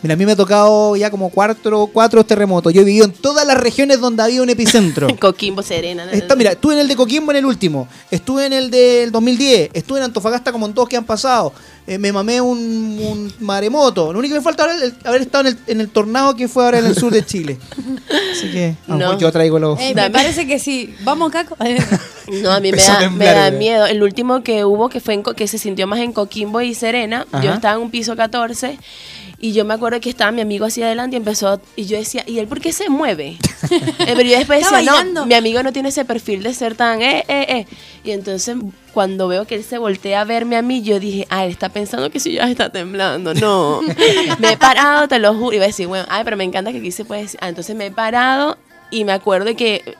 Mira, 0.01 0.13
a 0.13 0.17
mí 0.17 0.25
me 0.25 0.31
ha 0.33 0.35
tocado 0.35 0.95
ya 0.95 1.09
como 1.11 1.29
cuatro, 1.29 1.87
cuatro 1.91 2.23
terremotos. 2.23 2.73
Yo 2.73 2.81
he 2.81 2.85
vivido 2.85 3.05
en 3.05 3.11
todas 3.11 3.45
las 3.45 3.57
regiones 3.57 3.99
donde 3.99 4.23
había 4.23 4.41
un 4.41 4.49
epicentro. 4.49 5.07
Coquimbo, 5.19 5.61
Serena. 5.61 6.09
Está, 6.11 6.35
mira, 6.35 6.51
estuve 6.51 6.73
en 6.75 6.79
el 6.81 6.87
de 6.87 6.95
Coquimbo 6.95 7.31
en 7.31 7.37
el 7.37 7.45
último, 7.45 7.87
estuve 8.09 8.45
en 8.45 8.53
el 8.53 8.71
del 8.71 9.11
2010, 9.11 9.71
estuve 9.73 9.99
en 9.99 10.05
Antofagasta 10.05 10.51
como 10.51 10.65
en 10.65 10.73
todos 10.73 10.87
que 10.89 10.97
han 10.97 11.03
pasado, 11.05 11.53
eh, 11.87 11.97
me 11.97 12.11
mamé 12.11 12.39
un, 12.41 12.57
un 12.57 13.33
maremoto. 13.39 14.13
Lo 14.13 14.19
único 14.19 14.33
que 14.33 14.39
me 14.39 14.43
falta 14.43 14.63
ahora 14.63 14.75
es 14.75 14.81
el- 14.83 14.95
haber 15.03 15.21
estado 15.21 15.47
en 15.47 15.55
el, 15.55 15.59
en 15.67 15.81
el 15.81 15.89
tornado 15.89 16.35
que 16.35 16.47
fue 16.47 16.63
ahora 16.63 16.79
en 16.79 16.85
el 16.85 16.95
sur 16.95 17.11
de 17.11 17.25
Chile. 17.25 17.57
Así 18.31 18.51
que 18.51 18.75
a 18.87 18.95
No. 18.95 19.17
yo 19.17 19.31
traigo 19.31 19.59
los... 19.59 19.79
Eh, 19.79 19.93
me 19.95 20.09
parece 20.09 20.45
que 20.47 20.59
sí. 20.59 20.93
¿Vamos, 21.03 21.31
Caco? 21.31 21.55
No, 22.43 22.51
a 22.51 22.59
mí 22.61 22.71
me 22.71 22.77
da, 22.77 23.09
me 23.51 23.57
miedo. 23.57 23.85
El 23.87 24.03
último 24.03 24.41
que 24.41 24.63
hubo, 24.63 24.87
que 24.89 25.01
fue 25.01 25.15
en 25.15 25.23
Co- 25.23 25.33
que 25.33 25.47
se 25.47 25.57
sintió 25.57 25.85
más 25.87 25.99
en 25.99 26.13
Coquimbo 26.13 26.61
y 26.61 26.73
Serena, 26.75 27.25
Ajá. 27.31 27.43
yo 27.43 27.51
estaba 27.51 27.75
en 27.75 27.81
un 27.81 27.91
piso 27.91 28.15
14 28.15 28.77
y 29.41 29.53
yo 29.53 29.65
me 29.65 29.73
acuerdo 29.73 29.99
que 29.99 30.09
estaba 30.11 30.31
mi 30.31 30.41
amigo 30.41 30.65
hacia 30.65 30.85
adelante 30.85 31.15
y 31.15 31.17
empezó, 31.17 31.59
y 31.75 31.85
yo 31.85 31.97
decía, 31.97 32.23
¿y 32.27 32.37
él 32.37 32.47
por 32.47 32.61
qué 32.61 32.71
se 32.71 32.89
mueve? 32.89 33.37
Eh, 33.71 34.13
Pero 34.15 34.21
yo 34.21 34.37
después 34.37 34.63
decía, 34.63 35.03
no, 35.03 35.25
mi 35.25 35.33
amigo 35.33 35.63
no 35.63 35.71
tiene 35.71 35.89
ese 35.89 36.03
perfil 36.03 36.43
de 36.43 36.53
ser 36.53 36.75
tan, 36.75 37.01
eh, 37.01 37.23
eh, 37.27 37.45
eh. 37.47 37.67
Y 38.03 38.11
entonces 38.11 38.57
cuando 38.93 39.27
veo 39.27 39.45
que 39.45 39.55
él 39.55 39.63
se 39.63 39.77
voltea 39.77 40.21
a 40.21 40.23
verme 40.25 40.57
a 40.57 40.61
mí, 40.61 40.81
yo 40.81 40.99
dije, 40.99 41.25
ah, 41.29 41.45
él 41.45 41.51
está 41.51 41.69
pensando 41.69 42.09
que 42.09 42.19
si 42.19 42.33
ya 42.33 42.49
está 42.49 42.69
temblando. 42.69 43.33
No, 43.33 43.81
me 44.39 44.53
he 44.53 44.57
parado, 44.57 45.07
te 45.07 45.19
lo 45.19 45.33
juro. 45.35 45.53
Y 45.53 45.55
iba 45.57 45.65
a 45.65 45.67
decir, 45.67 45.87
bueno, 45.87 46.05
ay, 46.09 46.23
pero 46.23 46.37
me 46.37 46.43
encanta 46.43 46.71
que 46.71 46.79
aquí 46.79 46.91
se 46.91 47.05
puede 47.05 47.21
decir. 47.21 47.39
Ah, 47.41 47.49
entonces 47.49 47.75
me 47.75 47.85
he 47.85 47.91
parado 47.91 48.57
y 48.89 49.05
me 49.05 49.13
acuerdo 49.13 49.55
que 49.55 49.95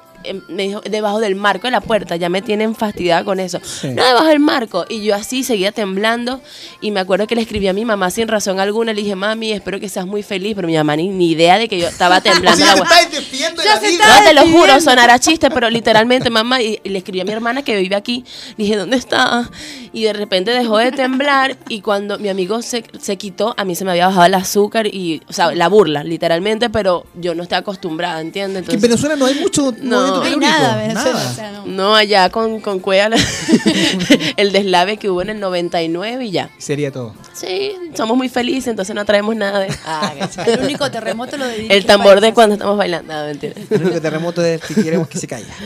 me 0.47 0.63
dijo, 0.63 0.81
debajo 0.81 1.19
del 1.19 1.35
marco 1.35 1.67
de 1.67 1.71
la 1.71 1.81
puerta, 1.81 2.15
ya 2.15 2.29
me 2.29 2.41
tienen 2.41 2.75
fastidiada 2.75 3.23
con 3.23 3.39
eso. 3.39 3.59
Sí. 3.63 3.87
No, 3.89 4.05
debajo 4.05 4.25
del 4.27 4.39
marco. 4.39 4.85
Y 4.89 5.03
yo 5.03 5.15
así 5.15 5.43
seguía 5.43 5.71
temblando 5.71 6.41
y 6.81 6.91
me 6.91 6.99
acuerdo 6.99 7.27
que 7.27 7.35
le 7.35 7.41
escribí 7.41 7.67
a 7.67 7.73
mi 7.73 7.85
mamá 7.85 8.09
sin 8.11 8.27
razón 8.27 8.59
alguna, 8.59 8.93
le 8.93 9.01
dije, 9.01 9.15
mami, 9.15 9.51
espero 9.51 9.79
que 9.79 9.89
seas 9.89 10.05
muy 10.05 10.23
feliz, 10.23 10.53
pero 10.55 10.67
mi 10.67 10.75
mamá 10.75 10.95
ni, 10.95 11.09
ni 11.09 11.31
idea 11.31 11.57
de 11.57 11.67
que 11.67 11.79
yo 11.79 11.87
estaba 11.87 12.17
O 12.19 12.21
temblando. 12.21 12.63
sea, 12.65 12.75
te 12.75 12.81
la 12.81 13.79
vida. 13.79 14.05
no, 14.19 14.25
te 14.25 14.33
lo 14.33 14.47
juro, 14.47 14.79
sonará 14.81 15.19
chiste, 15.19 15.49
pero 15.51 15.69
literalmente, 15.69 16.29
mamá, 16.29 16.61
y, 16.61 16.79
y 16.83 16.89
le 16.89 16.99
escribí 16.99 17.19
a 17.21 17.25
mi 17.25 17.31
hermana 17.31 17.63
que 17.63 17.75
vive 17.77 17.95
aquí, 17.95 18.23
dije, 18.57 18.75
¿dónde 18.75 18.97
está? 18.97 19.49
Y 19.93 20.03
de 20.03 20.13
repente 20.13 20.51
dejó 20.51 20.77
de 20.77 20.91
temblar 20.91 21.57
y 21.67 21.81
cuando 21.81 22.17
mi 22.19 22.29
amigo 22.29 22.61
se, 22.61 22.83
se 22.99 23.17
quitó, 23.17 23.53
a 23.57 23.65
mí 23.65 23.75
se 23.75 23.83
me 23.85 23.91
había 23.91 24.07
bajado 24.07 24.25
el 24.25 24.33
azúcar 24.35 24.87
y, 24.87 25.21
o 25.27 25.33
sea, 25.33 25.53
la 25.53 25.67
burla, 25.67 26.03
literalmente, 26.03 26.69
pero 26.69 27.05
yo 27.15 27.35
no 27.35 27.43
estoy 27.43 27.57
acostumbrada, 27.57 28.21
¿entiendes? 28.21 28.63
Que 28.63 28.71
en 28.71 28.75
Entonces, 28.75 28.89
Venezuela 28.89 29.15
no 29.15 29.25
hay 29.25 29.35
mucho 29.35 29.73
No. 29.81 30.01
No 30.17 30.23
hay 30.23 30.37
nada, 30.37 30.77
Venezuela. 30.77 31.13
nada. 31.13 31.31
o 31.31 31.33
sea, 31.35 31.51
no. 31.51 31.65
no, 31.65 31.95
allá 31.95 32.29
con, 32.29 32.59
con 32.61 32.81
el 34.37 34.51
deslave 34.51 34.97
que 34.97 35.09
hubo 35.09 35.21
en 35.21 35.29
el 35.29 35.39
99 35.39 36.25
y 36.25 36.31
ya. 36.31 36.49
Sería 36.57 36.91
todo. 36.91 37.13
Sí, 37.33 37.73
somos 37.95 38.17
muy 38.17 38.29
felices, 38.29 38.67
entonces 38.67 38.95
no 38.95 39.05
traemos 39.05 39.35
nada 39.35 39.59
de... 39.59 39.73
Ah, 39.85 40.13
El 40.45 40.59
único 40.61 40.89
terremoto 40.91 41.37
lo 41.37 41.45
de 41.47 41.67
el 41.67 41.85
tambor 41.85 42.21
de 42.21 42.33
cuando 42.33 42.55
estamos 42.55 42.77
bailando, 42.77 43.13
no, 43.13 43.25
mentira. 43.25 43.53
El 43.69 43.81
único 43.81 44.01
terremoto 44.01 44.43
es 44.43 44.61
que 44.61 44.75
queremos 44.75 45.07
que 45.07 45.17
se 45.17 45.27
caiga. 45.27 45.53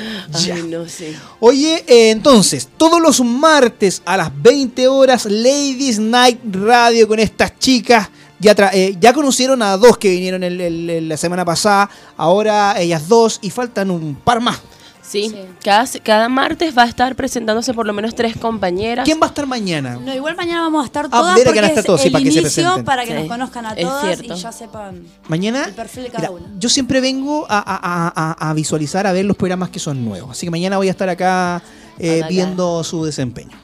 Ya. 0.46 0.56
Ay, 0.56 0.64
no 0.64 0.88
sé. 0.88 1.16
Oye, 1.40 1.84
eh, 1.88 2.12
entonces, 2.12 2.68
todos 2.78 3.02
los 3.02 3.22
martes 3.22 4.02
a 4.06 4.18
las 4.18 4.30
20 4.42 4.88
horas, 4.88 5.26
Ladies 5.26 6.00
Night 6.00 6.40
Radio 6.52 7.08
con 7.08 7.20
estas 7.20 7.58
chicas. 7.58 8.10
Ya, 8.40 8.54
tra- 8.56 8.72
eh, 8.74 8.96
ya 9.00 9.14
conocieron 9.14 9.62
a 9.62 9.78
dos 9.78 9.98
que 9.98 10.10
vinieron 10.10 10.44
el- 10.44 10.60
el- 10.60 10.90
el- 10.90 11.10
la 11.10 11.18
semana 11.18 11.46
pasada, 11.46 11.90
ahora 12.18 12.80
ellas 12.80 13.08
dos 13.08 13.40
y 13.42 13.50
faltan 13.50 13.90
un 13.92 14.16
par 14.16 14.42
más. 14.42 14.60
Sí, 15.02 15.30
Sí. 15.30 15.36
Cada, 15.64 15.86
cada 16.04 16.28
martes 16.30 16.76
va 16.76 16.82
a 16.84 16.88
estar 16.88 17.16
presentándose 17.16 17.74
por 17.76 17.86
lo 17.86 17.94
menos 17.94 18.16
tres 18.16 18.36
compañeras. 18.38 19.06
¿Quién 19.06 19.20
va 19.22 19.28
a 19.28 19.30
estar 19.30 19.46
mañana? 19.46 19.98
No, 20.04 20.14
igual 20.14 20.36
mañana 20.36 20.62
vamos 20.64 20.82
a 20.82 20.86
estar 20.88 21.06
Ah, 21.06 21.10
todas 21.12 21.36
que 21.38 21.44
porque 21.44 21.60
van 21.62 21.66
a 21.66 21.68
estar 21.68 21.82
es 21.84 21.86
todos, 21.86 22.02
sí, 22.02 22.08
el 22.08 22.12
para 22.14 22.24
que 22.24 22.32
se 22.32 22.40
inicio 22.40 22.64
presenten. 22.64 22.86
para 22.86 23.04
que 23.06 23.12
Sí, 23.12 23.20
nos 23.20 23.28
conozcan 23.28 23.66
a 23.68 23.74
es 23.74 23.86
todas 23.88 24.04
cierto. 24.18 24.34
y 24.34 24.38
ya 24.42 24.52
sepan 24.52 25.04
Mañana. 25.28 25.66
el 25.66 25.74
perfil 25.76 26.04
de 26.04 26.10
cada 26.10 26.30
mira, 26.32 26.44
una. 26.48 26.60
yo 26.60 26.70
siempre 26.70 27.02
vengo 27.02 27.46
a, 27.48 27.60
a- 27.60 27.80
a- 28.08 28.32
a- 28.32 28.50
a 28.50 28.54
visualizar, 28.56 29.06
a 29.06 29.14
ver 29.14 29.26
los 29.26 29.38
programas 29.38 29.70
que 29.70 29.78
son 29.80 30.04
nuevos. 30.04 30.32
Así 30.32 30.48
que 30.48 30.52
mañana 30.52 30.78
voy 30.78 30.88
a 30.88 30.92
estar 30.92 31.08
acá 31.08 31.62
eh, 32.00 32.24
viendo 32.28 32.84
su 32.84 33.06
desempeño. 33.06 33.56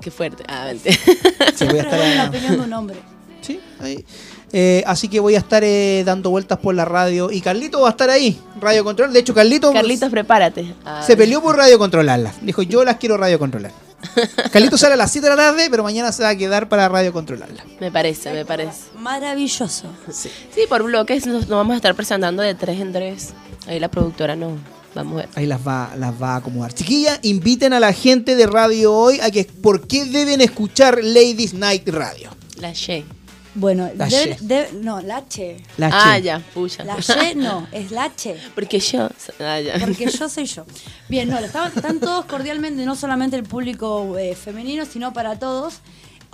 Qué 0.00 0.10
fuerte. 0.10 0.42
Ah. 0.48 0.72
Sí, 1.54 1.64
voy 1.66 1.78
a 1.78 1.82
estar 1.82 1.98
la 2.00 2.22
a- 2.24 2.28
opinión 2.28 2.52
de 2.56 2.60
un 2.62 2.72
hombre. 2.72 2.96
Sí, 3.42 3.60
ahí. 3.80 4.04
Eh, 4.54 4.82
así 4.86 5.08
que 5.08 5.18
voy 5.18 5.34
a 5.34 5.38
estar 5.38 5.64
eh, 5.64 6.02
dando 6.04 6.30
vueltas 6.30 6.58
por 6.58 6.74
la 6.74 6.84
radio. 6.84 7.30
Y 7.30 7.40
Carlito 7.40 7.80
va 7.80 7.88
a 7.88 7.90
estar 7.90 8.10
ahí, 8.10 8.38
Radio 8.60 8.84
Control. 8.84 9.12
De 9.12 9.20
hecho, 9.20 9.34
Carlito 9.34 9.72
Carlitos, 9.72 10.10
prepárate. 10.10 10.74
Se 11.06 11.16
peleó 11.16 11.42
por 11.42 11.56
radio 11.56 11.78
controlarlas. 11.78 12.36
Dijo, 12.42 12.62
yo 12.62 12.84
las 12.84 12.96
quiero 12.96 13.16
radio 13.16 13.38
controlar. 13.38 13.72
Carlito 14.52 14.76
sale 14.76 14.94
a 14.94 14.96
las 14.96 15.12
7 15.12 15.28
de 15.28 15.36
la 15.36 15.42
tarde, 15.42 15.68
pero 15.70 15.82
mañana 15.82 16.12
se 16.12 16.22
va 16.22 16.30
a 16.30 16.36
quedar 16.36 16.68
para 16.68 16.88
radio 16.88 17.12
controlarla. 17.12 17.64
Me 17.80 17.90
parece, 17.90 18.32
me 18.32 18.44
parece. 18.44 18.90
Maravilloso. 18.98 19.86
Sí. 20.10 20.28
Sí, 20.54 20.62
por 20.68 20.82
bloques 20.82 21.26
nos, 21.26 21.48
nos 21.48 21.56
vamos 21.56 21.74
a 21.74 21.76
estar 21.76 21.94
presentando 21.94 22.42
de 22.42 22.54
tres 22.54 22.80
en 22.80 22.92
tres. 22.92 23.30
Ahí 23.66 23.78
la 23.80 23.88
productora 23.88 24.36
no. 24.36 24.56
Vamos 24.94 25.14
a 25.14 25.16
ver. 25.18 25.28
Ahí 25.36 25.46
las 25.46 25.66
va, 25.66 25.92
las 25.96 26.20
va 26.20 26.34
a 26.34 26.36
acomodar. 26.36 26.74
Chiquilla, 26.74 27.18
inviten 27.22 27.72
a 27.72 27.80
la 27.80 27.92
gente 27.92 28.34
de 28.36 28.46
radio 28.46 28.92
hoy 28.92 29.20
a 29.20 29.30
que 29.30 29.44
por 29.44 29.86
qué 29.86 30.04
deben 30.04 30.40
escuchar 30.40 30.98
Ladies 31.02 31.54
Night 31.54 31.88
Radio. 31.88 32.30
La 32.58 32.72
She. 32.72 33.04
Bueno, 33.54 33.90
La 33.96 34.06
debe- 34.08 34.70
no, 34.80 35.00
la 35.02 35.24
Che. 35.28 35.62
La 35.76 35.90
ah, 35.92 36.14
Che. 36.16 36.22
ya, 36.22 36.40
pucha. 36.54 36.84
La 36.84 36.96
Che 36.96 37.34
no, 37.34 37.66
es 37.70 37.90
la 37.90 38.10
Che. 38.14 38.36
Porque 38.54 38.78
yo. 38.80 39.08
Ah, 39.40 39.60
ya. 39.60 39.78
Porque 39.78 40.06
yo 40.10 40.28
soy 40.28 40.46
yo. 40.46 40.64
Bien, 41.08 41.28
no, 41.28 41.38
están 41.38 42.00
todos 42.00 42.24
cordialmente, 42.24 42.84
no 42.86 42.96
solamente 42.96 43.36
el 43.36 43.42
público 43.44 44.16
eh, 44.16 44.34
femenino, 44.34 44.84
sino 44.86 45.12
para 45.12 45.38
todos. 45.38 45.80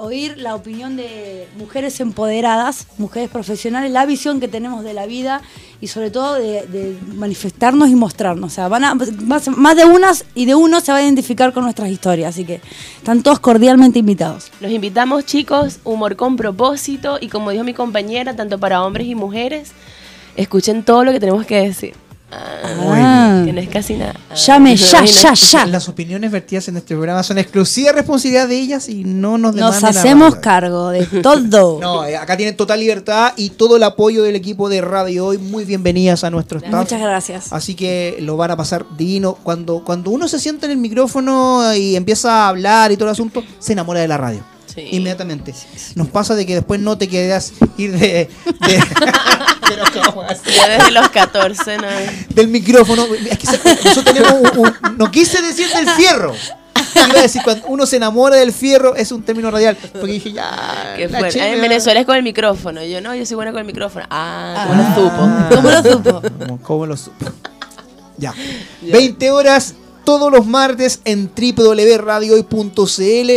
Oír 0.01 0.39
la 0.39 0.55
opinión 0.55 0.95
de 0.95 1.49
mujeres 1.59 1.99
empoderadas, 1.99 2.87
mujeres 2.99 3.29
profesionales, 3.31 3.91
la 3.91 4.07
visión 4.07 4.39
que 4.39 4.47
tenemos 4.47 4.85
de 4.85 4.95
la 4.95 5.07
vida 5.07 5.43
y 5.81 5.89
sobre 5.89 6.13
todo 6.13 6.35
de, 6.35 6.97
manifestarnos 7.17 7.89
y 7.89 7.97
mostrarnos. 7.97 8.53
O 8.53 8.55
sea, 8.55 8.69
van 8.69 8.85
a, 8.85 8.95
más 8.95 9.77
de 9.77 9.85
unas 9.85 10.25
y 10.37 10.45
de 10.45 10.55
uno 10.55 10.81
se 10.81 10.93
va 10.93 10.99
a 10.99 11.03
identificar 11.03 11.53
con 11.53 11.65
nuestras 11.65 11.91
historias. 11.91 12.29
Así 12.29 12.45
que 12.45 12.61
están 12.97 13.25
todos 13.25 13.41
cordialmente 13.41 13.99
invitados. 13.99 14.53
Los 14.61 14.71
invitamos, 14.71 15.27
chicos, 15.27 15.81
humor 15.83 16.15
con 16.15 16.37
propósito 16.37 17.19
y 17.21 17.27
como 17.27 17.51
dijo 17.51 17.65
mi 17.65 17.75
compañera, 17.75 18.37
tanto 18.37 18.57
para 18.61 18.85
hombres 18.85 19.09
y 19.09 19.17
mujeres, 19.17 19.73
escuchen 20.37 20.85
todo 20.85 21.03
lo 21.03 21.11
que 21.11 21.19
tenemos 21.19 21.45
que 21.45 21.57
decir. 21.61 22.08
Ah, 22.31 23.43
que 23.47 23.53
no 23.53 23.61
es 23.61 23.69
casi 23.69 23.95
nada. 23.95 24.15
Llame 24.35 24.77
ya, 24.77 25.05
ya, 25.05 25.33
ya. 25.33 25.67
Las 25.67 25.89
opiniones 25.89 26.31
vertidas 26.31 26.69
en 26.69 26.77
este 26.77 26.95
programa 26.95 27.23
son 27.23 27.39
exclusiva 27.39 27.93
responsabilidad 27.93 28.49
de 28.49 28.59
ellas 28.59 28.89
y 28.89 29.05
no 29.05 29.39
nos 29.39 29.55
Nos 29.55 29.83
hacemos 29.83 30.37
cargo 30.37 30.91
de 30.91 31.07
todo. 31.23 31.81
No, 31.81 32.05
eh, 32.05 32.17
acá 32.17 32.37
tienen 32.37 32.57
total 32.57 32.81
libertad 32.81 33.33
y 33.37 33.51
todo 33.51 33.77
el 33.77 33.83
apoyo 33.83 34.23
del 34.23 34.37
equipo 34.37 34.69
de 34.69 34.83
Radio 34.83 35.27
Hoy. 35.27 35.39
Muy 35.39 35.65
bienvenidas 35.65 36.23
a 36.25 36.31
nuestro 36.31 36.59
staff. 36.59 36.75
Muchas 36.75 37.01
gracias. 37.01 37.53
Así 37.53 37.75
que 37.75 38.19
lo 38.21 38.37
van 38.37 38.51
a 38.51 38.57
pasar 38.57 38.85
divino. 38.97 39.39
Cuando, 39.43 39.83
cuando 39.83 40.11
uno 40.11 40.29
se 40.29 40.39
sienta 40.39 40.67
en 40.67 40.73
el 40.73 40.79
micrófono 40.79 41.75
y 41.75 41.97
empieza 41.97 42.45
a 42.45 42.49
hablar 42.49 42.93
y 42.93 42.97
todo 42.97 43.09
el 43.09 43.13
asunto, 43.13 43.43
se 43.59 43.73
enamora 43.73 44.01
de 44.01 44.09
la 44.09 44.19
radio. 44.19 44.58
Sí. 44.79 44.89
Inmediatamente. 44.97 45.55
Nos 45.95 46.09
pasa 46.09 46.35
de 46.35 46.47
que 46.47 46.55
después 46.55 46.81
no 46.81 46.97
te 46.99 47.09
quedas 47.09 47.53
ir 47.77 47.93
de, 47.99 47.99
de- 48.09 48.29
pero 49.69 49.85
¿cómo 50.05 50.23
así? 50.23 50.51
Yo 50.51 50.69
desde 50.69 50.91
los 50.93 51.09
14, 51.09 51.79
no. 51.79 51.87
del 52.31 52.49
micrófono. 52.49 53.07
Es 53.31 53.39
que 53.39 53.47
se- 53.47 53.59
nosotros 53.85 54.05
tenemos 54.05 54.33
un, 54.33 54.59
un- 54.59 54.97
no 54.99 55.11
quise 55.11 55.43
decir 55.43 55.69
del 55.71 55.89
fierro. 55.91 56.35
Iba 56.95 57.19
a 57.19 57.23
decir, 57.23 57.43
cuando 57.45 57.67
uno 57.67 57.87
se 57.87 57.97
enamora 57.97 58.37
del 58.37 58.53
fierro, 58.53 58.95
es 58.97 59.13
un 59.13 59.23
término 59.23 59.51
radial. 59.51 59.77
Porque 59.77 60.13
dije, 60.13 60.33
ya. 60.33 60.95
Qué 60.97 61.09
la. 61.09 61.29
En 61.29 61.61
Venezuela 61.61 62.01
es 62.01 62.07
con 62.07 62.17
el 62.17 62.23
micrófono. 62.23 62.83
Yo 62.85 63.01
no, 63.01 63.15
yo 63.15 63.27
soy 63.27 63.35
buena 63.37 63.51
con 63.53 63.61
el 63.61 63.67
micrófono. 63.67 64.07
Ah, 64.11 64.65
¿cómo 64.69 64.83
lo 64.83 64.89
supo? 64.95 65.17
Ah. 65.21 65.49
¿Cómo 65.55 65.71
lo 65.71 65.83
supo? 65.83 66.23
¿Cómo, 66.39 66.59
cómo 66.63 66.87
lo 66.87 66.97
supo? 66.97 67.27
Ya. 68.17 68.33
20 68.83 69.31
horas 69.31 69.75
todos 70.05 70.33
los 70.33 70.47
martes 70.47 71.01
en 71.05 71.31
www.radiohoy.cl. 71.37 73.31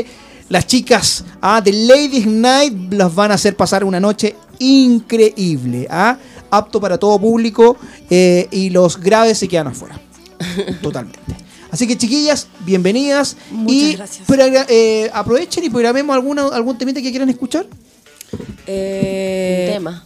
Las 0.51 0.67
chicas 0.67 1.23
ah, 1.41 1.61
de 1.61 1.71
Ladies 1.71 2.27
Night 2.27 2.91
las 2.91 3.15
van 3.15 3.31
a 3.31 3.35
hacer 3.35 3.55
pasar 3.55 3.85
una 3.85 4.01
noche 4.01 4.35
increíble. 4.59 5.87
ah, 5.89 6.17
Apto 6.49 6.81
para 6.81 6.97
todo 6.97 7.17
público 7.17 7.77
eh, 8.09 8.49
y 8.51 8.69
los 8.69 8.99
graves 8.99 9.37
se 9.37 9.47
quedan 9.47 9.67
afuera. 9.67 9.97
Totalmente. 10.81 11.21
Así 11.71 11.87
que 11.87 11.97
chiquillas, 11.97 12.47
bienvenidas. 12.65 13.37
Muchas 13.49 13.73
y 13.73 13.95
gracias. 13.95 14.67
eh, 14.67 15.09
aprovechen 15.13 15.63
y 15.63 15.69
programemos 15.69 16.13
alguna, 16.13 16.47
algún 16.49 16.77
temita 16.77 17.01
que 17.01 17.11
quieran 17.11 17.29
escuchar. 17.29 17.65
Eh, 18.67 19.67
Un 19.69 19.73
tema. 19.75 20.05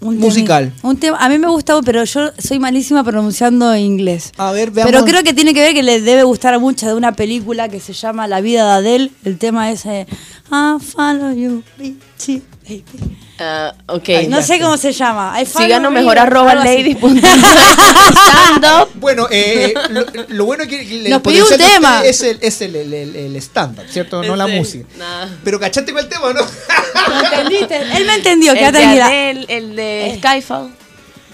Un 0.00 0.18
Musical. 0.18 0.72
temi- 0.72 0.80
Un 0.88 0.96
tema. 0.96 1.16
A 1.18 1.28
mí 1.28 1.38
me 1.38 1.48
gusta, 1.48 1.80
pero 1.82 2.04
yo 2.04 2.30
soy 2.38 2.58
malísima 2.58 3.04
pronunciando 3.04 3.74
inglés. 3.76 4.32
A 4.38 4.52
ver, 4.52 4.70
veamos. 4.70 4.92
Pero 4.92 5.04
creo 5.04 5.22
que 5.22 5.32
tiene 5.34 5.52
que 5.54 5.60
ver 5.60 5.74
que 5.74 5.82
le 5.82 6.00
debe 6.00 6.22
gustar 6.22 6.54
a 6.54 6.58
mucha 6.58 6.88
de 6.88 6.94
una 6.94 7.12
película 7.12 7.68
que 7.68 7.80
se 7.80 7.92
llama 7.92 8.26
La 8.26 8.40
vida 8.40 8.64
de 8.66 8.72
Adele. 8.72 9.10
El 9.24 9.38
tema 9.38 9.70
es 9.70 9.84
eh, 9.86 10.06
I 10.50 10.82
follow 10.82 11.32
you, 11.32 11.62
bitchy, 11.78 12.42
baby. 12.68 12.84
Ah, 13.42 13.74
ok. 13.86 14.08
No 14.28 14.42
sé 14.42 14.60
cómo 14.60 14.76
se 14.76 14.92
llama. 14.92 15.34
I 15.40 15.46
follow 15.46 15.66
Síganos 15.66 15.90
you, 15.90 15.94
mejor 15.98 16.18
algo 16.18 16.40
arroba 16.40 16.52
así. 16.62 16.94
punto 16.94 17.26
stand 17.26 18.64
up. 18.64 18.88
Bueno, 18.96 19.26
eh, 19.30 19.72
lo, 19.88 20.04
lo 20.28 20.44
bueno 20.44 20.64
es 20.64 20.68
que 20.68 20.80
el 21.06 21.10
Nos 21.10 21.22
pidió 21.22 21.44
un 21.44 21.50
potencial 21.50 21.58
de 21.58 21.74
tema. 21.74 21.96
ustedes 21.96 22.20
Es 22.20 22.22
el, 22.22 22.38
es 22.42 22.60
el, 22.60 22.76
el, 22.76 22.92
el- 22.92 23.16
el 23.16 23.36
estándar, 23.36 23.86
¿cierto? 23.88 24.22
No 24.22 24.36
la 24.36 24.46
música. 24.46 24.86
nah. 24.98 25.26
Pero 25.42 25.58
¿cachaste 25.58 25.92
con 25.92 26.00
el 26.02 26.08
tema 26.08 26.32
no? 26.32 26.40
¿Lo 26.40 27.24
entendiste? 27.24 27.76
Él 27.96 28.04
me 28.06 28.14
entendió, 28.14 28.52
El 28.52 28.58
quédate 28.58 28.78
de 28.78 28.82
tranquila. 28.84 29.06
Adele, 29.06 29.46
el 29.48 29.76
de 29.76 30.14
Skyfall, 30.18 30.74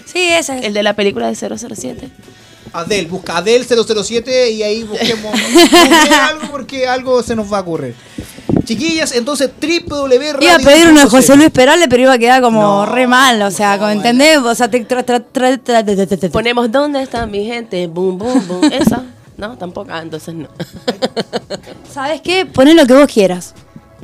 Sí, 0.05 0.29
esa 0.29 0.57
es. 0.57 0.63
el 0.65 0.73
de 0.73 0.83
la 0.83 0.93
película 0.93 1.27
de 1.27 1.35
007. 1.35 2.09
Adel, 2.73 3.07
busca 3.07 3.37
Adel 3.37 3.65
007 3.65 4.51
y 4.51 4.63
ahí 4.63 4.83
busquemos 4.83 5.31
busquemos 5.53 6.09
algo 6.29 6.47
porque 6.51 6.87
algo 6.87 7.21
se 7.23 7.35
nos 7.35 7.51
va 7.51 7.57
a 7.57 7.61
ocurrir. 7.61 7.95
Chiquillas, 8.67 9.13
entonces 9.13 9.49
www. 9.61 10.43
Iba 10.43 10.55
a 10.55 10.59
pedir 10.59 10.87
uno 10.89 10.99
de 10.99 11.07
José 11.07 11.37
Luis 11.37 11.49
Perales, 11.51 11.87
pero 11.89 12.03
iba 12.03 12.13
a 12.13 12.17
quedar 12.17 12.41
como 12.41 12.61
No, 12.61 12.85
re 12.85 13.07
mal, 13.07 13.41
o 13.41 13.49
sea, 13.49 13.77
como, 13.77 13.89
¿entendés? 13.91 14.37
O 14.39 14.53
sea, 14.53 14.67
te 14.69 14.85
tra- 14.85 15.05
tra- 15.05 15.23
tra- 15.33 15.57
tra- 15.63 15.83
tra- 15.85 15.85
tra- 15.85 16.19
tra- 16.19 16.31
Ponemos 16.31 16.69
¿Dónde 16.69 17.01
está 17.01 17.25
mi 17.25 17.45
gente? 17.45 17.87
Boom, 17.87 18.17
boom, 18.17 18.45
boom. 18.47 18.65
Esa. 18.71 19.03
No, 19.37 19.57
tampoco. 19.57 19.89
Ah, 19.91 20.01
entonces 20.01 20.33
no. 20.33 20.47
¿Sabes 21.93 22.21
qué? 22.21 22.45
Poné 22.45 22.73
lo 22.73 22.85
que 22.85 22.93
vos 22.93 23.07
quieras. 23.07 23.53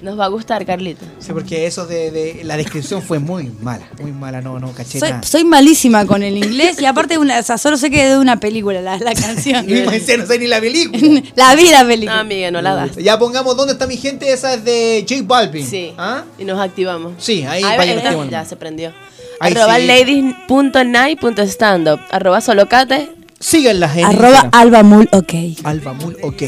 Nos 0.03 0.19
va 0.19 0.25
a 0.25 0.27
gustar, 0.27 0.65
Carlita. 0.65 1.05
Sí, 1.19 1.31
porque 1.31 1.65
eso 1.65 1.85
de, 1.87 2.11
de- 2.11 2.41
la 2.43 2.57
descripción 2.57 3.01
fue 3.01 3.19
muy 3.19 3.49
mala, 3.61 3.87
muy 4.01 4.11
mala, 4.11 4.41
no, 4.41 4.59
no 4.59 4.73
caché 4.73 4.99
Soy, 4.99 5.11
nada. 5.11 5.23
soy 5.23 5.45
malísima 5.45 6.05
con 6.05 6.23
el 6.23 6.35
inglés 6.37 6.81
y 6.81 6.85
aparte, 6.85 7.17
una, 7.17 7.39
o 7.39 7.43
sea, 7.43 7.57
solo 7.57 7.77
sé 7.77 7.89
que 7.89 8.03
es 8.03 8.09
de 8.11 8.17
una 8.17 8.37
película 8.39 8.81
la, 8.81 8.97
la 8.97 9.13
canción. 9.15 9.65
Pensé, 9.65 10.17
no 10.17 10.25
sé 10.25 10.37
ni 10.39 10.47
la 10.47 10.59
película. 10.59 10.99
la 11.35 11.55
vi 11.55 11.69
la 11.69 11.83
No, 11.83 11.87
película. 11.89 12.19
amiga, 12.19 12.51
no 12.51 12.61
la 12.61 12.75
das. 12.75 12.97
Ya 12.97 13.17
pongamos 13.17 13.55
dónde 13.55 13.71
está 13.73 13.87
mi 13.87 13.95
gente, 13.97 14.29
esa 14.31 14.53
es 14.55 14.65
de 14.65 15.05
J 15.07 15.21
Balvin. 15.25 15.65
Sí. 15.65 15.93
¿Ah? 15.97 16.25
Y 16.37 16.43
nos 16.43 16.59
activamos. 16.59 17.13
Sí, 17.17 17.45
ahí 17.45 17.63
Ahí 17.63 18.01
ya 18.29 18.43
se 18.43 18.57
prendió. 18.57 18.91
Ahí 19.39 19.53
arroba 19.53 19.77
sí. 19.77 19.85
ladies.night.standup. 19.87 21.99
Arroba 22.11 22.41
solocate. 22.41 23.09
Síganlas 23.43 23.97
en 23.97 24.05
Arroba 24.05 24.29
Instagram. 24.29 24.49
albamul, 24.53 25.09
ok. 25.11 25.33
Albamul, 25.65 26.17
ok. 26.21 26.43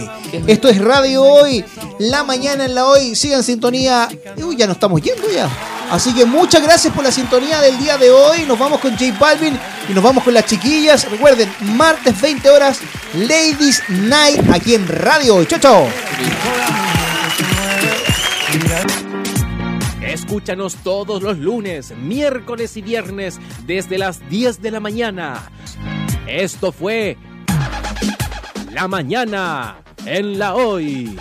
Esto 0.48 0.70
es 0.70 0.80
Radio 0.80 1.24
Hoy, 1.24 1.66
la 2.00 2.24
mañana 2.24 2.64
en 2.64 2.74
la 2.74 2.86
Hoy. 2.86 3.16
Sigan 3.16 3.44
sintonía. 3.44 4.08
Uy, 4.38 4.56
ya 4.56 4.66
nos 4.66 4.78
estamos 4.78 5.02
yendo 5.02 5.30
ya. 5.30 5.50
Así 5.92 6.14
que 6.14 6.24
muchas 6.24 6.64
gracias 6.64 6.94
por 6.94 7.04
la 7.04 7.12
sintonía 7.12 7.60
del 7.60 7.78
día 7.80 7.98
de 7.98 8.12
hoy. 8.12 8.46
Nos 8.48 8.58
vamos 8.58 8.80
con 8.80 8.92
J 8.92 9.14
Balvin 9.20 9.60
y 9.90 9.94
nos 9.94 10.02
vamos 10.02 10.24
con 10.24 10.34
las 10.34 10.46
chiquillas. 10.46 11.12
Recuerden, 11.12 11.52
martes 11.60 12.20
20 12.22 12.50
horas, 12.50 12.80
Ladies 13.14 13.84
Night 13.90 14.40
aquí 14.54 14.76
en 14.76 14.88
Radio 14.88 15.36
Hoy. 15.36 15.48
Chao, 15.48 15.60
chao. 15.60 15.88
Escúchanos 20.02 20.76
todos 20.82 21.22
los 21.22 21.38
lunes, 21.40 21.94
miércoles 21.98 22.78
y 22.78 22.82
viernes 22.82 23.38
desde 23.68 23.98
las 23.98 24.28
10 24.30 24.62
de 24.62 24.72
la 24.72 24.80
mañana. 24.80 25.52
Esto 26.28 26.72
fue 26.72 27.18
La 28.72 28.88
Mañana 28.88 29.78
en 30.06 30.40
la 30.40 30.56
Hoy. 30.56 31.18